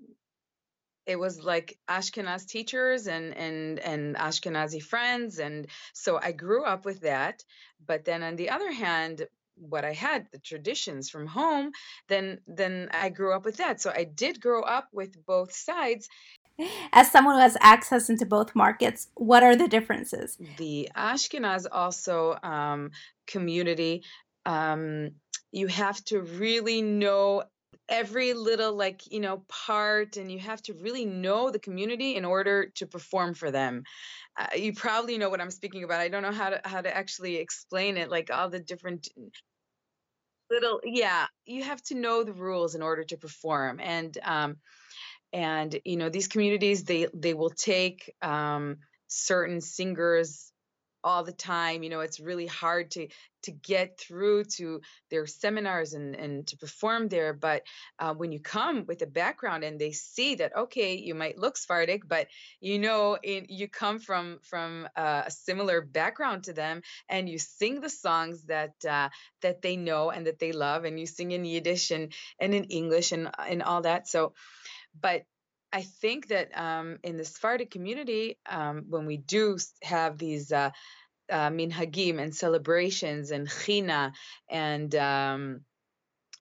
[1.05, 6.85] it was like Ashkenaz teachers and and and Ashkenazi friends and so I grew up
[6.85, 7.43] with that
[7.85, 11.71] but then on the other hand what I had the traditions from home
[12.07, 13.81] then then I grew up with that.
[13.81, 16.07] So I did grow up with both sides
[16.91, 20.37] as someone who has access into both markets what are the differences?
[20.57, 22.91] The Ashkenaz also um,
[23.27, 24.03] community
[24.45, 25.11] um,
[25.51, 27.43] you have to really know
[27.87, 32.23] every little like you know part and you have to really know the community in
[32.25, 33.83] order to perform for them.
[34.37, 35.99] Uh, you probably know what i'm speaking about.
[35.99, 39.07] I don't know how to how to actually explain it like all the different
[40.51, 44.57] little yeah you have to know the rules in order to perform and um
[45.33, 50.51] and you know these communities they they will take um certain singers
[51.03, 53.07] all the time you know it's really hard to
[53.41, 57.63] to get through to their seminars and and to perform there but
[57.99, 61.55] uh, when you come with a background and they see that okay you might look
[61.55, 62.27] Sephardic but
[62.59, 67.39] you know in, you come from from uh, a similar background to them and you
[67.39, 69.07] sing the songs that uh,
[69.41, 72.65] that they know and that they love and you sing in Yiddish and and in
[72.65, 74.07] English and and all that.
[74.07, 74.33] So
[74.99, 75.23] but
[75.71, 80.71] I think that um, in the Sephardic community, um, when we do have these uh,
[81.29, 84.13] uh, minhagim and celebrations and china
[84.49, 85.61] and um,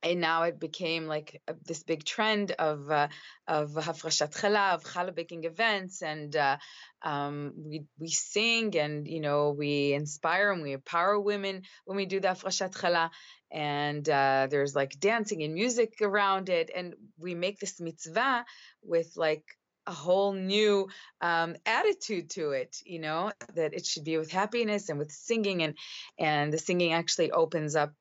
[0.03, 3.09] and now it became like this big trend of uh,
[3.47, 6.57] of hafrashat challah, of challah baking events, and uh,
[7.03, 12.07] um, we we sing and you know we inspire and we empower women when we
[12.07, 13.11] do the hafrashat challah,
[13.51, 18.45] and uh, there's like dancing and music around it, and we make this mitzvah
[18.83, 19.45] with like
[19.87, 20.87] a whole new
[21.23, 25.63] um, attitude to it you know that it should be with happiness and with singing
[25.63, 25.79] and
[26.19, 27.95] and the singing actually opens up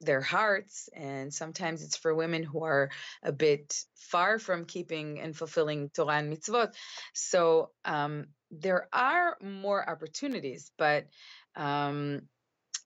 [0.00, 2.90] their hearts and sometimes it's for women who are
[3.22, 6.74] a bit far from keeping and fulfilling Torah and mitzvot.
[7.14, 11.06] So um, there are more opportunities, but
[11.56, 12.22] um,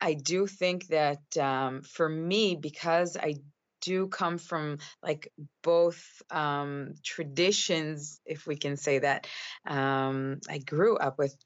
[0.02, 3.36] I do think that um, for me, because I
[3.80, 9.28] do come from like both um, traditions, if we can say that.
[9.66, 11.36] Um, I grew up with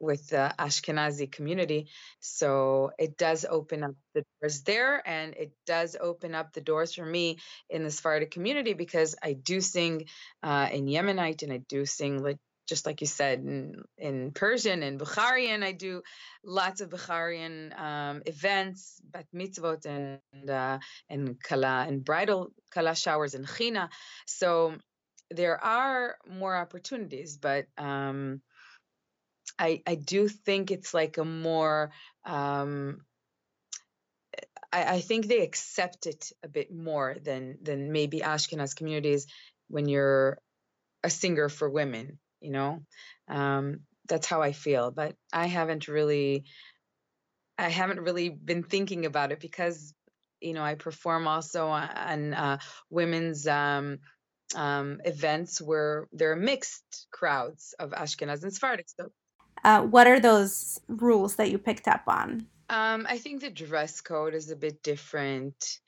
[0.00, 1.88] with the Ashkenazi community.
[2.20, 6.94] So it does open up the doors there and it does open up the doors
[6.94, 10.06] for me in the Sephardic community because I do sing
[10.42, 12.38] uh, in Yemenite and I do sing like
[12.70, 15.62] just like you said in, in Persian and Bukharian.
[15.62, 16.02] I do
[16.44, 20.78] lots of Bukharian um, events, bat mitzvot and uh,
[21.10, 23.90] and kala and bridal kala showers and china.
[24.26, 24.76] So
[25.30, 28.40] there are more opportunities, but um,
[29.58, 31.90] I, I do think it's like a more
[32.24, 33.00] um,
[34.72, 39.26] I, I, think they accept it a bit more than than maybe Ashkenaz communities
[39.68, 40.38] when you're
[41.02, 42.82] a singer for women, you know.
[43.28, 46.44] Um, that's how I feel, but I haven't really
[47.60, 49.94] I haven't really been thinking about it because
[50.40, 53.98] you know I perform also on uh, women's um,
[54.54, 58.86] um, events where there are mixed crowds of Ashkenaz and Sephardic.
[58.88, 59.10] So
[59.62, 62.46] uh, what are those rules that you picked up on?
[62.70, 65.80] Um, I think the dress code is a bit different.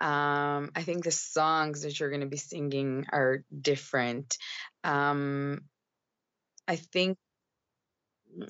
[0.00, 4.38] Um, I think the songs that you're going to be singing are different.
[4.84, 5.62] Um,
[6.68, 7.18] I think,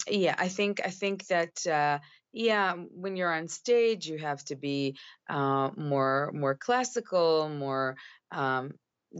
[0.09, 1.99] yeah, I think I think that uh,
[2.33, 4.97] yeah, when you're on stage, you have to be
[5.29, 7.97] uh, more more classical, more
[8.33, 8.73] um,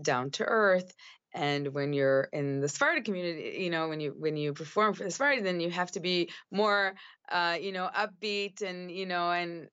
[0.03, 0.93] down to earth,
[1.35, 5.05] and when you're in the Sephardic community, you know, when you when you perform for
[5.05, 6.95] the Sephardi, then you have to be more,
[7.31, 9.69] uh, you know, upbeat and you know, and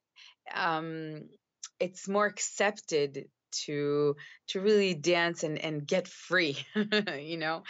[0.54, 1.30] um,
[1.80, 4.16] it's more accepted to
[4.48, 6.58] to really dance and and get free,
[7.20, 7.64] you know.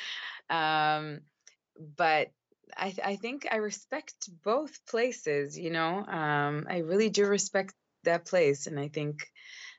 [0.49, 1.21] Um,
[1.97, 2.29] but
[2.75, 6.05] I I think I respect both places, you know.
[6.05, 9.27] Um, I really do respect that place, and I think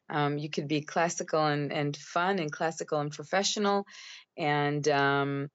[0.09, 3.87] um, you could be classical and, and fun and classical and professional.
[4.37, 5.49] And um,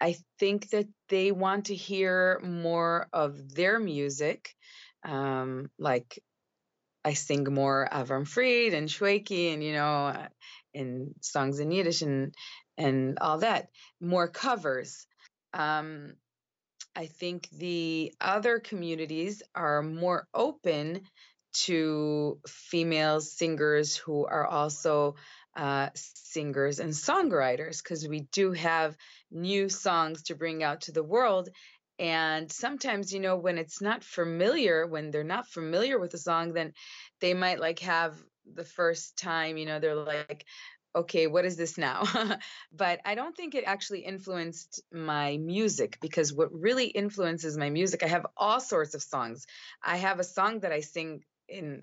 [0.00, 4.54] I think that they want to hear more of their music.
[5.04, 6.18] Um, like
[7.04, 10.28] I sing more Avram Fried and Shweki and, you know, uh,
[10.74, 12.34] in songs in Yiddish and,
[12.76, 13.68] and all that,
[14.00, 15.06] more covers.
[15.56, 16.14] Um,
[16.94, 21.02] I think the other communities are more open
[21.64, 25.14] to female singers who are also
[25.56, 28.96] uh, singers and songwriters because we do have
[29.30, 31.48] new songs to bring out to the world.
[31.98, 36.52] And sometimes, you know, when it's not familiar, when they're not familiar with the song,
[36.52, 36.74] then
[37.20, 38.22] they might like have
[38.54, 40.44] the first time, you know, they're like,
[40.96, 42.04] okay, what is this now?
[42.72, 48.02] but I don't think it actually influenced my music because what really influences my music,
[48.02, 49.46] I have all sorts of songs.
[49.82, 51.82] I have a song that I sing in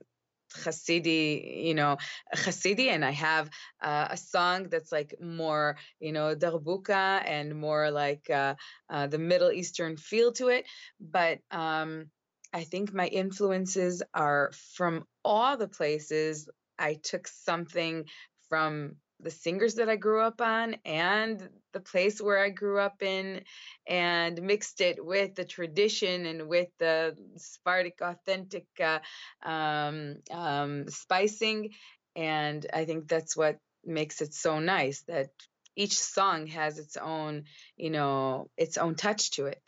[0.54, 1.98] Hasidi, you know,
[2.36, 3.50] Hasidi, and I have
[3.82, 8.56] uh, a song that's like more, you know, darbuka and more like uh,
[8.90, 10.66] uh, the Middle Eastern feel to it.
[11.00, 12.10] But um,
[12.54, 16.50] I think my influences are from all the places.
[16.78, 18.06] I took something
[18.50, 23.02] from the singers that I grew up on and the place where I grew up
[23.02, 23.42] in
[23.88, 29.00] and mixed it with the tradition and with the Sephardic authentic uh,
[29.42, 31.72] um, um, spicing.
[32.16, 35.30] And I think that's what makes it so nice that
[35.76, 37.46] each song has its own,
[37.78, 39.62] you know, its own touch to it.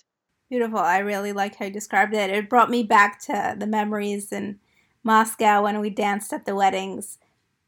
[0.49, 0.77] Beautiful.
[0.77, 2.29] I really like how you described it.
[2.29, 4.59] It brought me back to the memories in
[5.03, 7.17] Moscow when we danced at the weddings.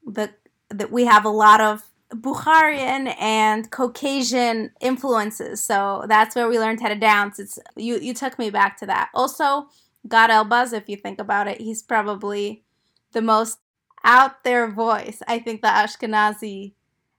[0.06, 0.32] The
[0.70, 5.62] that we have a lot of Bukharian and Caucasian influences.
[5.62, 7.40] So that's where we learned how to dance.
[7.40, 9.10] It's you you took me back to that.
[9.14, 9.68] Also,
[10.08, 12.64] Gad Elbaz, if you think about it, he's probably
[13.12, 13.60] the most
[14.04, 15.22] out there voice.
[15.28, 16.74] I think the Ashkenazi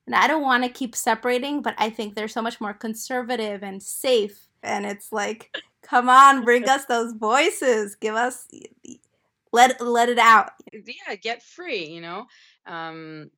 [0.09, 3.63] and I don't want to keep separating, but I think they're so much more conservative
[3.63, 4.49] and safe.
[4.63, 7.95] And it's like, come on, bring us those voices.
[7.95, 8.49] Give us
[9.53, 10.53] let let it out.
[10.73, 12.27] Yeah, get free, you know.
[12.67, 13.31] Um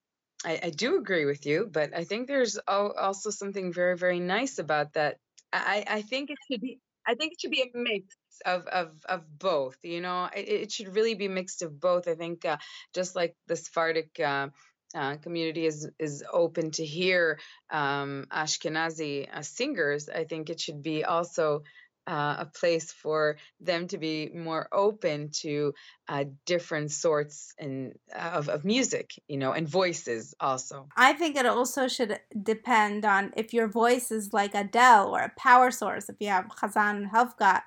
[0.45, 4.59] I, I do agree with you, but I think there's also something very, very nice
[4.59, 5.19] about that.
[5.53, 8.15] I, I think it should be I think it should be a mix
[8.47, 9.77] of of of both.
[9.83, 12.09] You know, it, it should really be mixed of both.
[12.09, 12.59] I think uh,
[12.95, 14.49] just like the Sephardic uh,
[14.95, 17.39] uh, community is is open to hear
[17.71, 21.63] um, Ashkenazi uh, singers, I think it should be also
[22.07, 25.75] uh, a place for them to be more open to
[26.09, 30.89] uh, different sorts and of, of music, you know, and voices also.
[30.97, 35.33] I think it also should depend on if your voice is like Adele or a
[35.37, 36.09] power source.
[36.09, 37.63] If you have Chazan and Helfgot,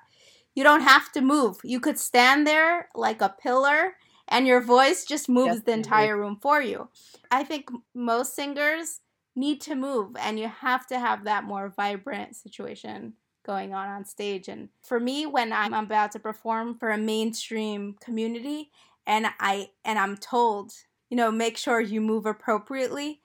[0.54, 1.56] you don't have to move.
[1.64, 3.94] You could stand there like a pillar
[4.28, 5.72] and your voice just moves Definitely.
[5.72, 6.88] the entire room for you.
[7.30, 9.00] I think most singers
[9.36, 13.14] need to move and you have to have that more vibrant situation
[13.44, 17.96] going on on stage and for me when I'm about to perform for a mainstream
[18.00, 18.70] community
[19.06, 20.72] and I and I'm told,
[21.10, 23.20] you know, make sure you move appropriately,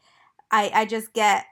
[0.51, 1.45] I I just get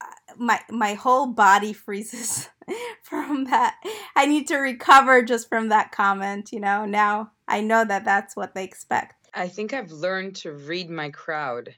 [0.00, 2.48] uh, my my whole body freezes
[3.02, 3.76] from that.
[4.16, 6.84] I need to recover just from that comment, you know.
[6.84, 9.28] Now I know that that's what they expect.
[9.34, 11.74] I think I've learned to read my crowd.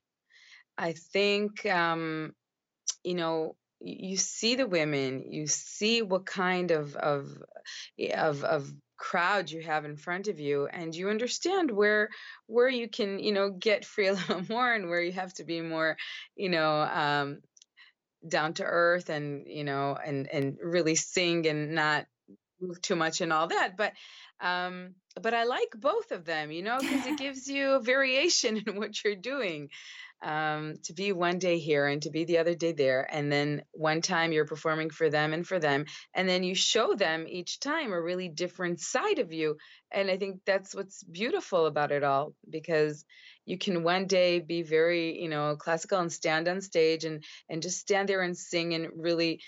[0.78, 2.34] I think, um,
[3.02, 7.28] you know, you see the women, you see what kind of of
[8.14, 12.08] of of crowd you have in front of you and you understand where
[12.46, 15.44] where you can you know get free a little more and where you have to
[15.44, 15.96] be more
[16.34, 17.38] you know um
[18.26, 22.06] down to earth and you know and and really sing and not
[22.60, 23.92] move too much and all that but
[24.40, 28.56] um but i like both of them you know because it gives you a variation
[28.66, 29.68] in what you're doing
[30.22, 33.06] um, to be one day here and to be the other day there.
[33.10, 35.84] And then one time you're performing for them and for them.
[36.14, 39.56] And then you show them each time a really different side of you.
[39.92, 43.04] And I think that's what's beautiful about it all because
[43.44, 47.62] you can one day be very, you know, classical and stand on stage and and
[47.62, 49.40] just stand there and sing and really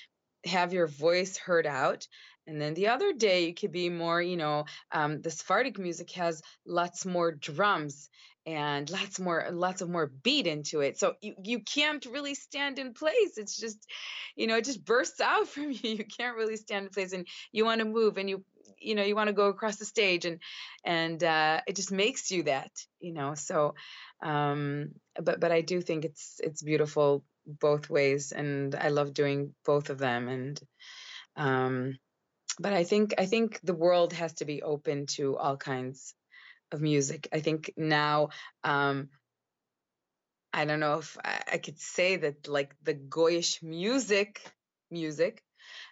[0.45, 2.07] have your voice heard out.
[2.49, 6.11] And then the other day, you could be more, you know, um, the Sephardic music
[6.13, 8.09] has lots more drums
[8.47, 10.99] and lots more lots of more beat into it.
[10.99, 13.37] So you, you can't really stand in place.
[13.37, 13.87] It's just
[14.35, 15.79] you know it just bursts out from you.
[15.83, 18.43] You can't really stand in place and you want to move and you
[18.81, 20.41] you know you want to go across the stage and
[20.85, 22.71] and uh, it just makes you that
[23.01, 23.35] you know?
[23.35, 23.75] So
[24.23, 24.91] um
[25.23, 29.91] but but i do think it's it's beautiful both ways and i love doing both
[29.91, 30.61] of them and
[31.37, 31.97] um
[32.59, 36.15] but i think i think the world has to be open to all kinds
[36.73, 37.29] of music.
[37.33, 38.31] I think now,
[38.65, 39.09] um,
[40.53, 44.43] I don't know if I, I could say that like the Goyish music,
[44.91, 45.43] music,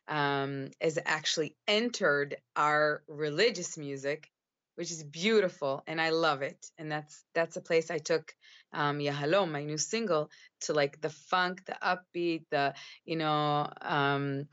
[0.08, 4.30] um, has actually entered our religious music,
[4.76, 6.66] which is beautiful, and I love it.
[6.78, 8.34] And that's that's a place I took
[8.72, 10.30] um, Yahalom, my new single,
[10.62, 14.48] to like the funk, the upbeat, the you know, um,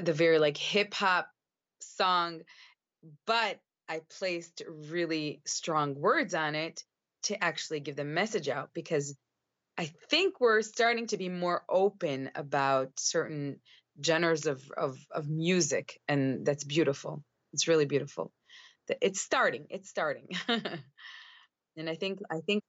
[0.00, 1.28] the very like hip hop
[1.84, 2.42] song,
[3.26, 3.58] but
[3.88, 6.82] I placed really strong words on it
[7.24, 9.16] to actually give the message out because
[9.76, 13.60] I think we're starting to be more open about certain
[14.04, 17.22] genres of, of, of music, and that's beautiful.
[17.52, 18.32] It's really beautiful.
[19.00, 19.66] It's starting.
[19.70, 22.62] It's starting, and I think I think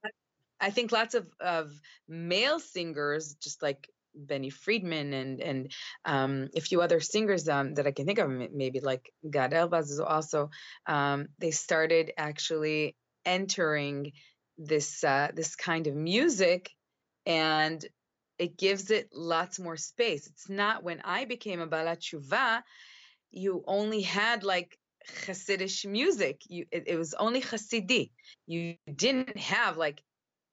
[0.61, 1.73] I think lots of of
[2.07, 5.71] male singers, just like Benny Friedman and and
[6.05, 9.89] um, a few other singers um, that I can think of, maybe like Gad Elbaz
[9.91, 10.49] is also.
[10.87, 12.95] Um, they started actually
[13.25, 14.13] entering
[14.57, 16.69] this uh, this kind of music,
[17.25, 17.83] and
[18.37, 20.27] it gives it lots more space.
[20.27, 22.61] It's not when I became a Tshuva,
[23.31, 24.77] you only had like
[25.25, 26.41] Hasidic music.
[26.47, 28.11] You it, it was only Hasidi.
[28.47, 30.01] You didn't have like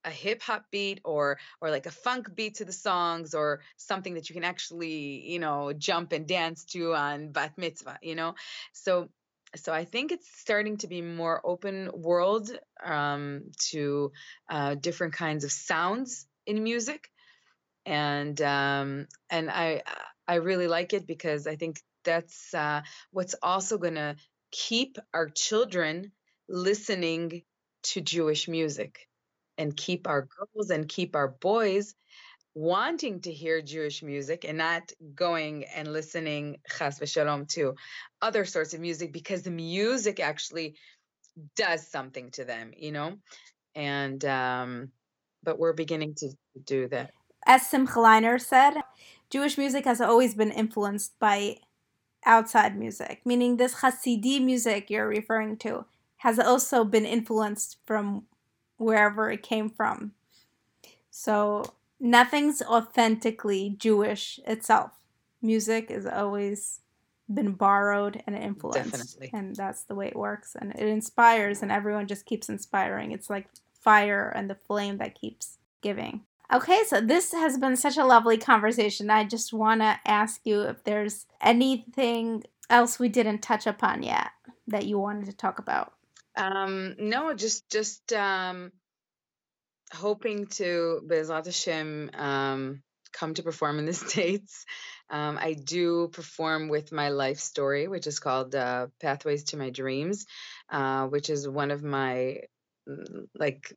[0.05, 4.15] a hip hop beat or or like a funk beat to the songs or something
[4.15, 8.35] that you can actually you know jump and dance to on bat mitzvah you know?
[8.73, 9.09] So
[9.55, 12.51] so I think it's starting to be more open world
[12.83, 14.13] um, to
[14.49, 17.11] uh, different kinds of sounds in music,
[17.85, 19.83] and um, and I
[20.27, 24.17] I really like it because I think that's uh, what's also going to
[24.51, 26.13] keep our children
[26.49, 27.43] listening
[27.83, 29.09] to Jewish music
[29.59, 31.95] and keep our girls and keep our boys
[32.55, 37.75] wanting to hear Jewish music and not going and listening chas v'shalom to
[38.21, 40.75] other sorts of music because the music actually
[41.57, 43.15] does something to them, you know?
[43.75, 44.91] And um
[45.43, 46.29] but we're beginning to
[46.65, 47.11] do that.
[47.47, 48.75] As Simcha Leiner said,
[49.31, 51.57] Jewish music has always been influenced by
[52.25, 55.87] outside music, meaning this Hasidi music you're referring to
[56.19, 58.27] has also been influenced from
[58.83, 60.13] wherever it came from.
[61.11, 61.65] So
[62.01, 64.93] nothing's authentically Jewish itself.
[65.41, 66.81] Music has always
[67.33, 68.91] been borrowed and influenced.
[68.91, 69.31] Definitely.
[69.33, 70.57] And that's the way it works.
[70.59, 73.13] And it inspires, and everyone just keeps inspiring.
[73.13, 73.49] It's like
[73.81, 76.23] fire and the flame that keeps giving.
[76.53, 79.09] Okay, so this has been such a lovely conversation.
[79.09, 84.31] I just want to ask you if there's anything else we didn't touch upon yet
[84.67, 85.93] that you wanted to talk about?
[86.37, 88.73] Um, no, just just um,
[89.93, 94.65] hoping to Bezrat Hashem um, come to perform in the States.
[95.11, 99.71] Um, I do perform with my life story, which is called uh, Pathways to My
[99.71, 100.27] Dreams,
[100.71, 102.39] uh, which is one of my
[102.89, 103.75] mm, like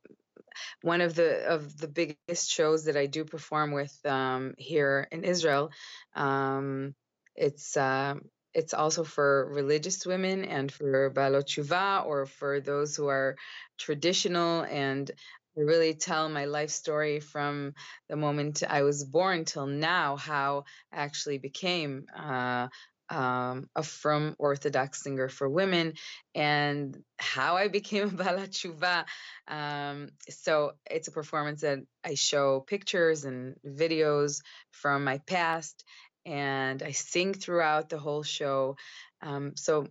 [0.81, 5.23] one of the of the biggest shows that I do perform with um, here in
[5.23, 5.71] Israel.
[6.15, 6.95] Um,
[7.35, 8.15] it's uh,
[8.55, 13.35] it's also for religious women and for balot tshuva or for those who are
[13.77, 15.11] traditional and
[15.57, 17.75] I really tell my life story from
[18.09, 22.67] the moment I was born till now, how I actually became uh,
[23.09, 25.93] um, a from Orthodox singer for women
[26.33, 29.05] and how I became a Tshuva.
[29.47, 34.41] Um, so it's a performance that I show pictures and videos
[34.71, 35.83] from my past
[36.25, 38.77] and I sing throughout the whole show.
[39.21, 39.87] Um, so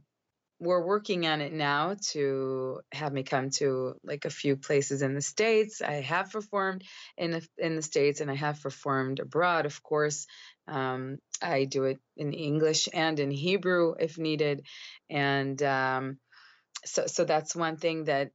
[0.61, 5.15] we're working on it now to have me come to like a few places in
[5.15, 5.83] the states.
[5.83, 6.85] I have performed
[7.17, 10.27] in the, in the states and I have performed abroad, of course.
[10.67, 14.65] Um, I do it in English and in Hebrew if needed,
[15.11, 16.19] and um,
[16.85, 18.31] so so that's one thing that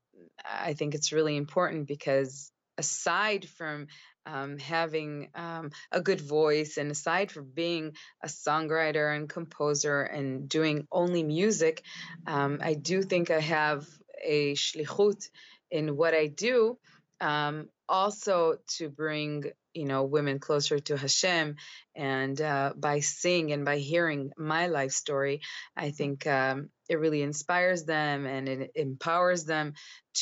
[0.45, 3.87] I think it's really important because aside from
[4.25, 7.93] um, having um, a good voice, and aside from being
[8.23, 11.83] a songwriter and composer and doing only music,
[12.27, 13.87] um, I do think I have
[14.23, 15.29] a shlichut
[15.71, 16.77] in what I do,
[17.21, 21.55] um, also to bring you know women closer to Hashem,
[21.95, 25.41] and uh, by seeing and by hearing my life story,
[25.75, 29.73] I think um, it really inspires them and it empowers them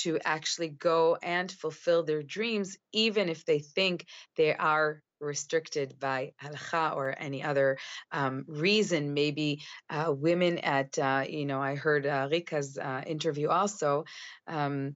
[0.04, 6.34] to actually go and fulfill their dreams, even if they think they are restricted by
[6.42, 7.78] halakha or any other
[8.12, 9.14] um, reason.
[9.14, 14.06] Maybe uh, women at, uh, you know, I heard uh, Rika's uh, interview also.
[14.48, 14.96] Um,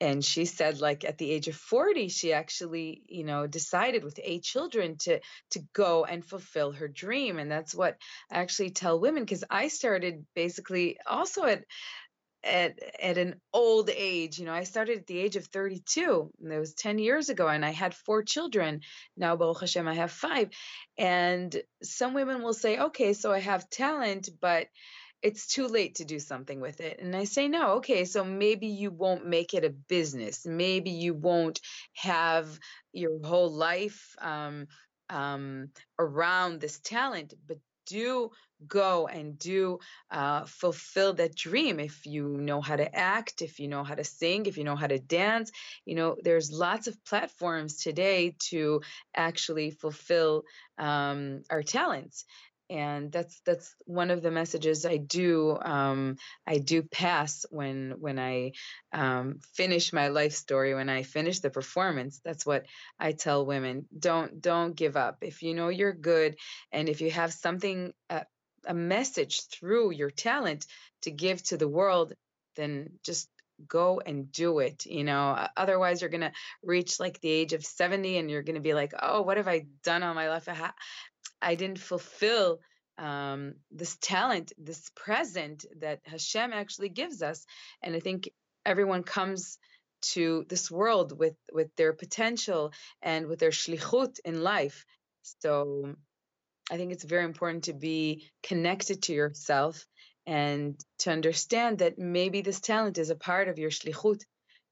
[0.00, 4.20] and she said like at the age of 40 she actually you know decided with
[4.22, 5.20] eight children to
[5.50, 7.96] to go and fulfill her dream and that's what
[8.30, 11.64] i actually tell women because i started basically also at
[12.44, 16.52] at at an old age you know i started at the age of 32 and
[16.52, 18.80] it was 10 years ago and i had four children.
[19.16, 20.50] Now baruch hashem i have five.
[20.96, 24.68] And some women will say okay so i have talent but
[25.22, 27.00] it's too late to do something with it.
[27.00, 30.46] And I say, no, okay, so maybe you won't make it a business.
[30.46, 31.60] Maybe you won't
[31.94, 32.58] have
[32.92, 34.68] your whole life um,
[35.10, 37.58] um, around this talent, but
[37.88, 38.30] do
[38.66, 39.78] go and do
[40.10, 44.04] uh, fulfill that dream if you know how to act if you know how to
[44.04, 45.50] sing if you know how to dance
[45.84, 48.80] you know there's lots of platforms today to
[49.14, 50.42] actually fulfill
[50.76, 52.24] um, our talents
[52.70, 56.16] and that's that's one of the messages I do um,
[56.46, 58.52] I do pass when when I
[58.92, 62.20] um, finish my life story when I finish the performance.
[62.24, 62.66] That's what
[62.98, 65.18] I tell women: don't don't give up.
[65.22, 66.36] If you know you're good,
[66.72, 68.24] and if you have something uh,
[68.66, 70.66] a message through your talent
[71.02, 72.12] to give to the world,
[72.56, 73.28] then just
[73.66, 77.64] go and do it you know otherwise you're going to reach like the age of
[77.64, 80.46] 70 and you're going to be like oh what have i done all my life
[81.40, 82.60] I didn't fulfill
[82.98, 87.46] um, this talent, this present that Hashem actually gives us.
[87.82, 88.30] And I think
[88.66, 89.58] everyone comes
[90.00, 92.72] to this world with with their potential
[93.02, 94.84] and with their shlichut in life.
[95.22, 95.94] So
[96.70, 99.86] I think it's very important to be connected to yourself
[100.26, 104.20] and to understand that maybe this talent is a part of your shlichut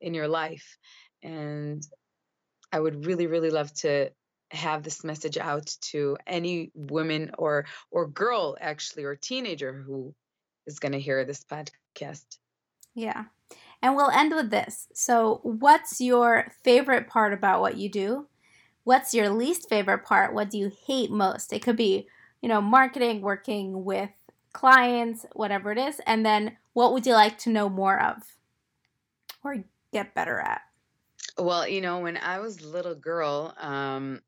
[0.00, 0.76] in your life.
[1.22, 1.82] And
[2.70, 4.10] I would really, really love to
[4.50, 10.14] have this message out to any woman or or girl actually or teenager who
[10.66, 12.24] is going to hear this podcast.
[12.94, 13.24] Yeah.
[13.82, 14.88] And we'll end with this.
[14.94, 18.26] So, what's your favorite part about what you do?
[18.84, 20.34] What's your least favorite part?
[20.34, 21.52] What do you hate most?
[21.52, 22.08] It could be,
[22.40, 24.10] you know, marketing, working with
[24.52, 26.00] clients, whatever it is.
[26.06, 28.22] And then what would you like to know more of
[29.44, 30.62] or get better at?
[31.38, 34.22] Well, you know, when I was a little girl, um,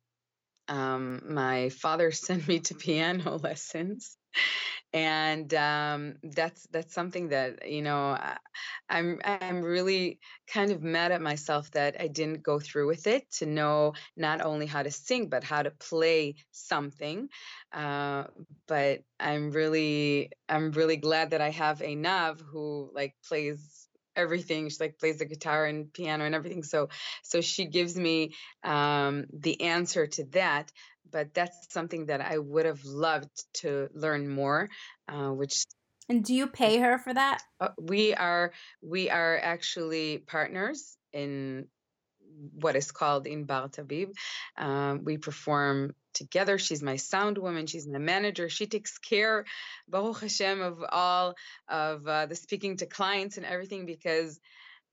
[0.69, 4.17] um, my father sent me to piano lessons
[4.93, 8.37] and um, that's that's something that you know I,
[8.89, 13.31] I'm I'm really kind of mad at myself that I didn't go through with it
[13.33, 17.29] to know not only how to sing but how to play something.
[17.73, 18.25] Uh,
[18.67, 23.78] but I'm really I'm really glad that I have a nav who like plays
[24.19, 24.69] everything.
[24.69, 26.63] She like plays the guitar and piano and everything.
[26.65, 26.89] So
[27.23, 30.73] so she gives me um, the answer to that.
[31.11, 33.31] But that's something that I would have loved
[33.63, 34.69] to learn more,
[35.09, 35.65] uh, which
[36.09, 37.43] And do you pay her for that?
[37.61, 38.53] Uh, we are
[38.83, 41.69] we are actually partners in
[42.55, 44.13] what is called Inbar Tabib.
[44.57, 46.59] Um, we perform together.
[46.59, 47.67] She's my sound woman.
[47.67, 48.49] She's my manager.
[48.49, 49.45] She takes care,
[49.89, 51.35] Baruch Hashem, of all
[51.69, 54.41] of uh, the speaking to clients and everything because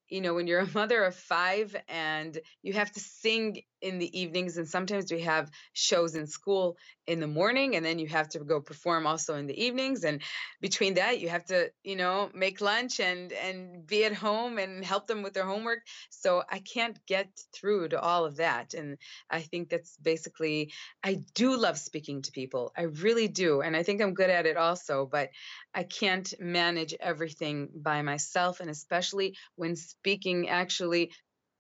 [0.08, 4.20] you know, when you're a mother of five and you have to sing in the
[4.20, 8.30] evenings, and sometimes we have shows in school in the morning, and then you have
[8.30, 10.04] to go perform also in the evenings.
[10.04, 10.22] And
[10.62, 14.84] between that, you have to, you know, make lunch and and be at home and
[14.84, 15.80] help them with their homework.
[16.10, 18.74] So I can't get through to all of that.
[18.74, 18.98] And
[19.30, 20.72] I think that's basically
[21.04, 22.72] I do love speaking to people.
[22.76, 25.06] I really do, and I think I'm good at it also.
[25.06, 25.30] But
[25.74, 31.12] I can't manage everything by myself, and especially when speaking actually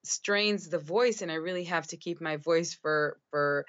[0.06, 3.66] strains the voice and i really have to keep my voice for for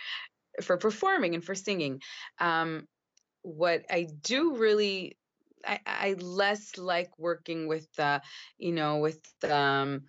[0.62, 2.00] for performing and for singing.
[2.38, 2.86] Um
[3.42, 5.16] what i do really
[5.64, 8.18] i i less like working with uh
[8.58, 10.02] you know with um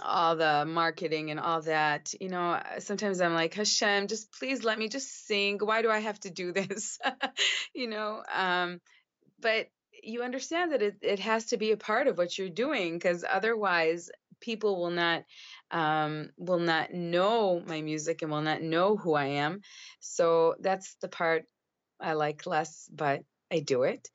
[0.00, 4.78] all the marketing and all that you know sometimes i'm like hashem just please let
[4.78, 5.58] me just sing.
[5.58, 6.98] Why do i have to do this?
[7.74, 8.80] You know um
[9.40, 9.66] but
[10.04, 13.24] you understand that it, it has to be a part of what you're doing because
[13.28, 14.10] otherwise
[14.42, 15.24] people will not
[15.70, 19.62] um, will not know my music and will not know who I am.
[20.00, 21.44] So that's the part
[21.98, 24.06] I like less, but I do it.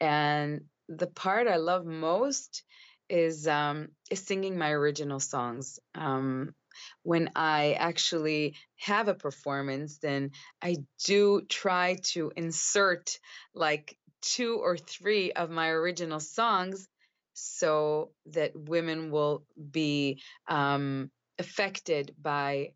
[0.00, 2.62] And the part I love most
[3.08, 5.78] is um, is singing my original songs.
[5.94, 6.54] Um,
[7.02, 10.30] when I actually have a performance, then
[10.62, 13.18] I do try to insert
[13.54, 16.88] like two or three of my original songs
[17.34, 22.72] so that women will be um, affected by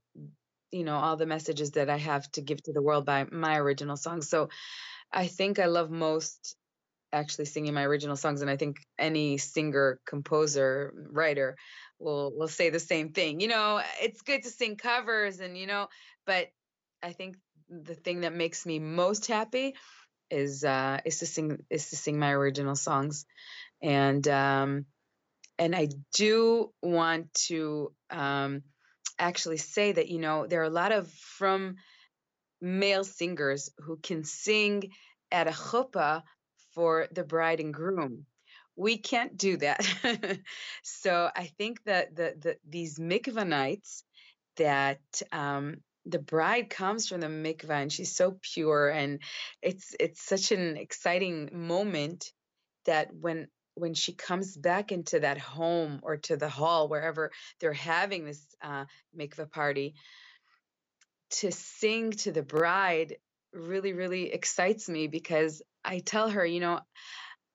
[0.73, 3.57] you know all the messages that i have to give to the world by my
[3.57, 4.29] original songs.
[4.29, 4.49] So
[5.13, 6.57] i think i love most
[7.13, 11.57] actually singing my original songs and i think any singer composer writer
[11.99, 15.67] will will say the same thing you know it's good to sing covers and you
[15.67, 15.87] know
[16.27, 16.49] but
[17.03, 17.37] i think
[17.69, 19.75] the thing that makes me most happy
[20.31, 23.27] is uh, is to sing is to sing my original songs,
[23.83, 24.87] and um,
[25.59, 28.62] and I do want to um,
[29.18, 31.77] actually say that you know there are a lot of from
[32.61, 34.91] male singers who can sing
[35.31, 36.22] at a chuppah
[36.74, 38.27] for the bride and groom.
[38.77, 39.87] We can't do that.
[40.83, 44.05] so I think that the, the these mikvah nights
[44.57, 45.01] that
[45.33, 49.20] um, the bride comes from the mikvah and she's so pure and
[49.61, 52.31] it's it's such an exciting moment
[52.85, 57.72] that when when she comes back into that home or to the hall wherever they're
[57.72, 58.85] having this uh,
[59.16, 59.95] mikvah party
[61.31, 63.16] to sing to the bride
[63.53, 66.81] really really excites me because i tell her you know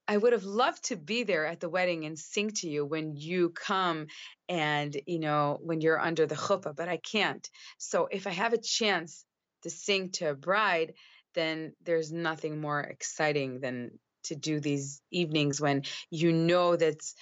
[0.08, 3.16] I would have loved to be there at the wedding and sing to you when
[3.16, 4.08] you come
[4.50, 7.48] and, you know, when you're under the chuppah, but I can't.
[7.78, 9.24] So if I have a chance
[9.64, 10.96] to sing to a bride,
[11.34, 17.16] then there's nothing more exciting than to do these evenings when you know that's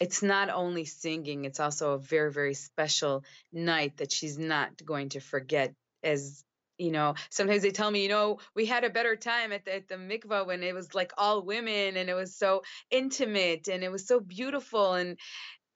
[0.00, 5.10] it's not only singing, it's also a very, very special night that she's not going
[5.10, 6.44] to forget as
[6.76, 9.76] you know sometimes they tell me you know we had a better time at the,
[9.76, 13.84] at the mikvah when it was like all women and it was so intimate and
[13.84, 14.94] it was so beautiful.
[14.94, 15.16] And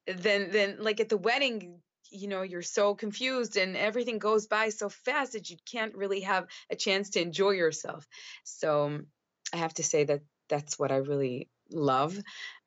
[0.06, 4.70] then then like at the wedding you know you're so confused and everything goes by
[4.70, 8.06] so fast that you can't really have a chance to enjoy yourself.
[8.44, 9.00] So
[9.52, 12.18] i have to say that that's what i really love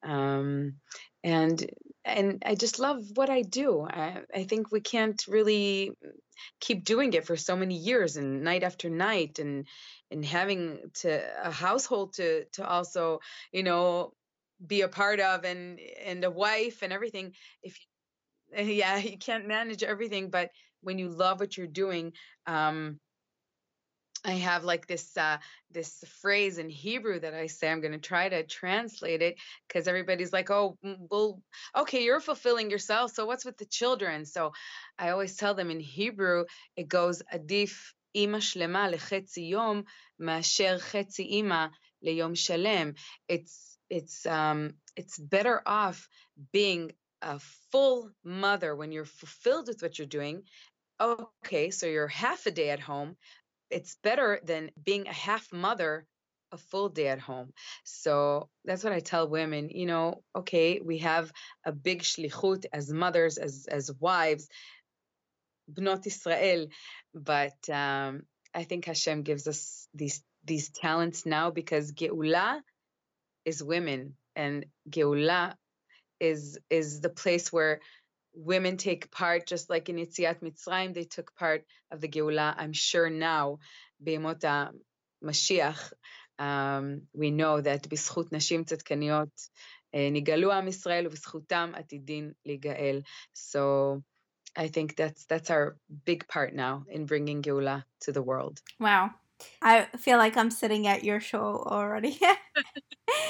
[0.03, 0.75] um,
[1.23, 1.69] and
[2.03, 3.81] and I just love what I do.
[3.87, 5.91] I, I think we can't really
[6.59, 9.67] keep doing it for so many years and night after night and
[10.09, 13.19] and having to a household to to also
[13.51, 14.13] you know
[14.65, 17.77] be a part of and and a wife and everything if
[18.57, 20.49] you, yeah you can't manage everything but
[20.81, 22.13] when you love what you're doing
[22.47, 22.99] um
[24.23, 25.37] I have like this uh,
[25.71, 27.71] this phrase in Hebrew that I say.
[27.71, 31.41] I'm going to try to translate it because everybody's like, "Oh, well,
[31.75, 33.11] okay, you're fulfilling yourself.
[33.13, 34.53] So what's with the children?" So
[34.99, 36.45] I always tell them in Hebrew,
[36.75, 39.85] it goes, "Adif ima shlema lechetzi yom
[40.19, 41.71] masher chetzi ima
[42.05, 42.95] leyom shalem."
[43.27, 46.07] It's it's um it's better off
[46.51, 46.91] being
[47.23, 47.39] a
[47.71, 50.43] full mother when you're fulfilled with what you're doing
[51.01, 53.17] okay, so you're half a day at home,
[53.71, 56.05] it's better than being a half mother
[56.51, 57.53] a full day at home.
[57.83, 61.31] So that's what I tell women, you know, okay, we have
[61.65, 64.47] a big shlichut as mothers, as as wives,
[65.71, 66.67] bnot Israel,
[67.13, 72.61] but um, I think Hashem gives us these these talents now because geula
[73.45, 75.55] is women, and Geula
[76.19, 77.79] is is the place where
[78.34, 82.54] women take part, just like in Yetziat Mitzrayim, they took part of the Geula.
[82.56, 83.58] I'm sure now,
[84.02, 84.44] בימות
[85.24, 85.92] Mashiach,
[86.38, 89.48] um, we know that בזכות נשים צדקניות
[89.94, 93.00] נגאלו עם ישראל ובזכותם עתידין להיגאל.
[93.34, 94.02] So
[94.56, 98.60] I think that's that's our big part now in bringing Geula to the world.
[98.80, 99.10] Wow.
[99.60, 102.18] I feel like I'm sitting at your show already.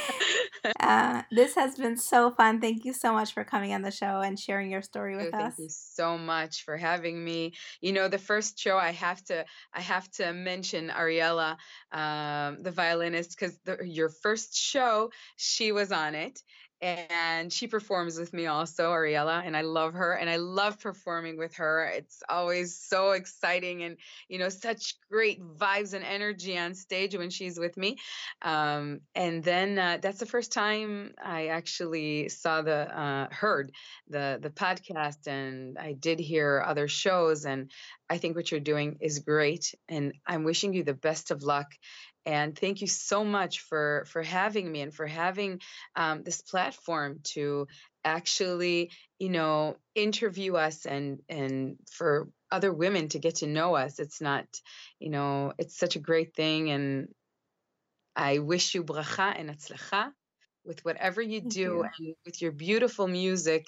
[0.80, 2.62] uh, this has been so fun.
[2.62, 5.38] Thank you so much for coming on the show and sharing your story with oh,
[5.38, 5.55] us.
[5.55, 7.53] Thank you so much for having me.
[7.82, 11.57] You know, the first show I have to I have to mention Ariella,
[11.91, 16.41] um, the violinist, because your first show she was on it,
[16.82, 21.38] and she performs with me also ariella and i love her and i love performing
[21.38, 21.86] with her.
[21.86, 27.29] It's always so exciting and you know such great vibes and energy on stage when
[27.29, 27.97] she's with me.
[28.41, 33.71] Um, and then uh, that's the first time i actually saw the uh, heard
[34.09, 37.71] the the podcast and i did hear other shows and
[38.09, 41.67] i think what you're doing is great and i'm wishing you the best of luck
[42.26, 45.59] and thank you so much for for having me and for having
[45.95, 47.67] um, this platform to
[48.03, 53.99] actually you know interview us and and for other women to get to know us.
[53.99, 54.45] It's not
[54.99, 57.07] you know it's such a great thing and
[58.15, 60.11] i wish you bracha and atzlacha
[60.63, 61.84] with whatever you Thank do you.
[61.84, 63.67] and with your beautiful music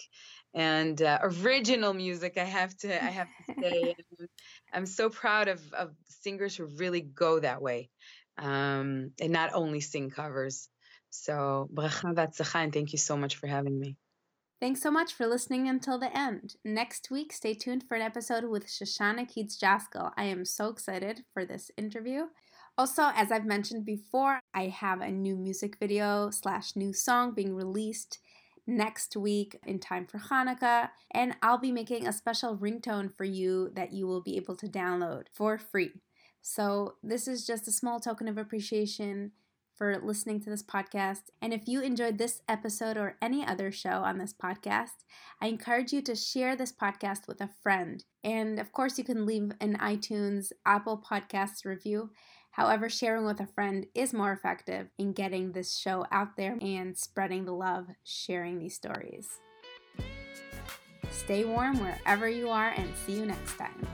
[0.53, 3.95] and uh, original music i have to i have to say.
[4.73, 7.89] I'm so proud of of singers who really go that way
[8.37, 10.69] um, and not only sing covers.
[11.09, 13.97] So, bracha v'atzlacha, and thank you so much for having me.
[14.59, 16.55] Thanks so much for listening until the end.
[16.63, 20.11] Next week, stay tuned for an episode with Shoshana Keats Jaskoll.
[20.15, 22.27] I am so excited for this interview.
[22.77, 27.53] Also, as I've mentioned before, I have a new music video slash new song being
[27.53, 28.19] released
[28.65, 33.69] next week in time for Hanukkah, and I'll be making a special ringtone for you
[33.75, 35.91] that you will be able to download for free.
[36.45, 39.31] So, this is just a small token of appreciation
[39.75, 41.21] for listening to this podcast.
[41.41, 45.05] And if you enjoyed this episode or any other show on this podcast,
[45.41, 48.03] I encourage you to share this podcast with a friend.
[48.25, 52.11] And of course, you can leave an iTunes, Apple Podcasts review.
[52.51, 56.95] However, sharing with a friend is more effective in getting this show out there and
[56.97, 59.27] spreading the love, sharing these stories.
[61.09, 63.87] Stay warm wherever you are, and see you next time.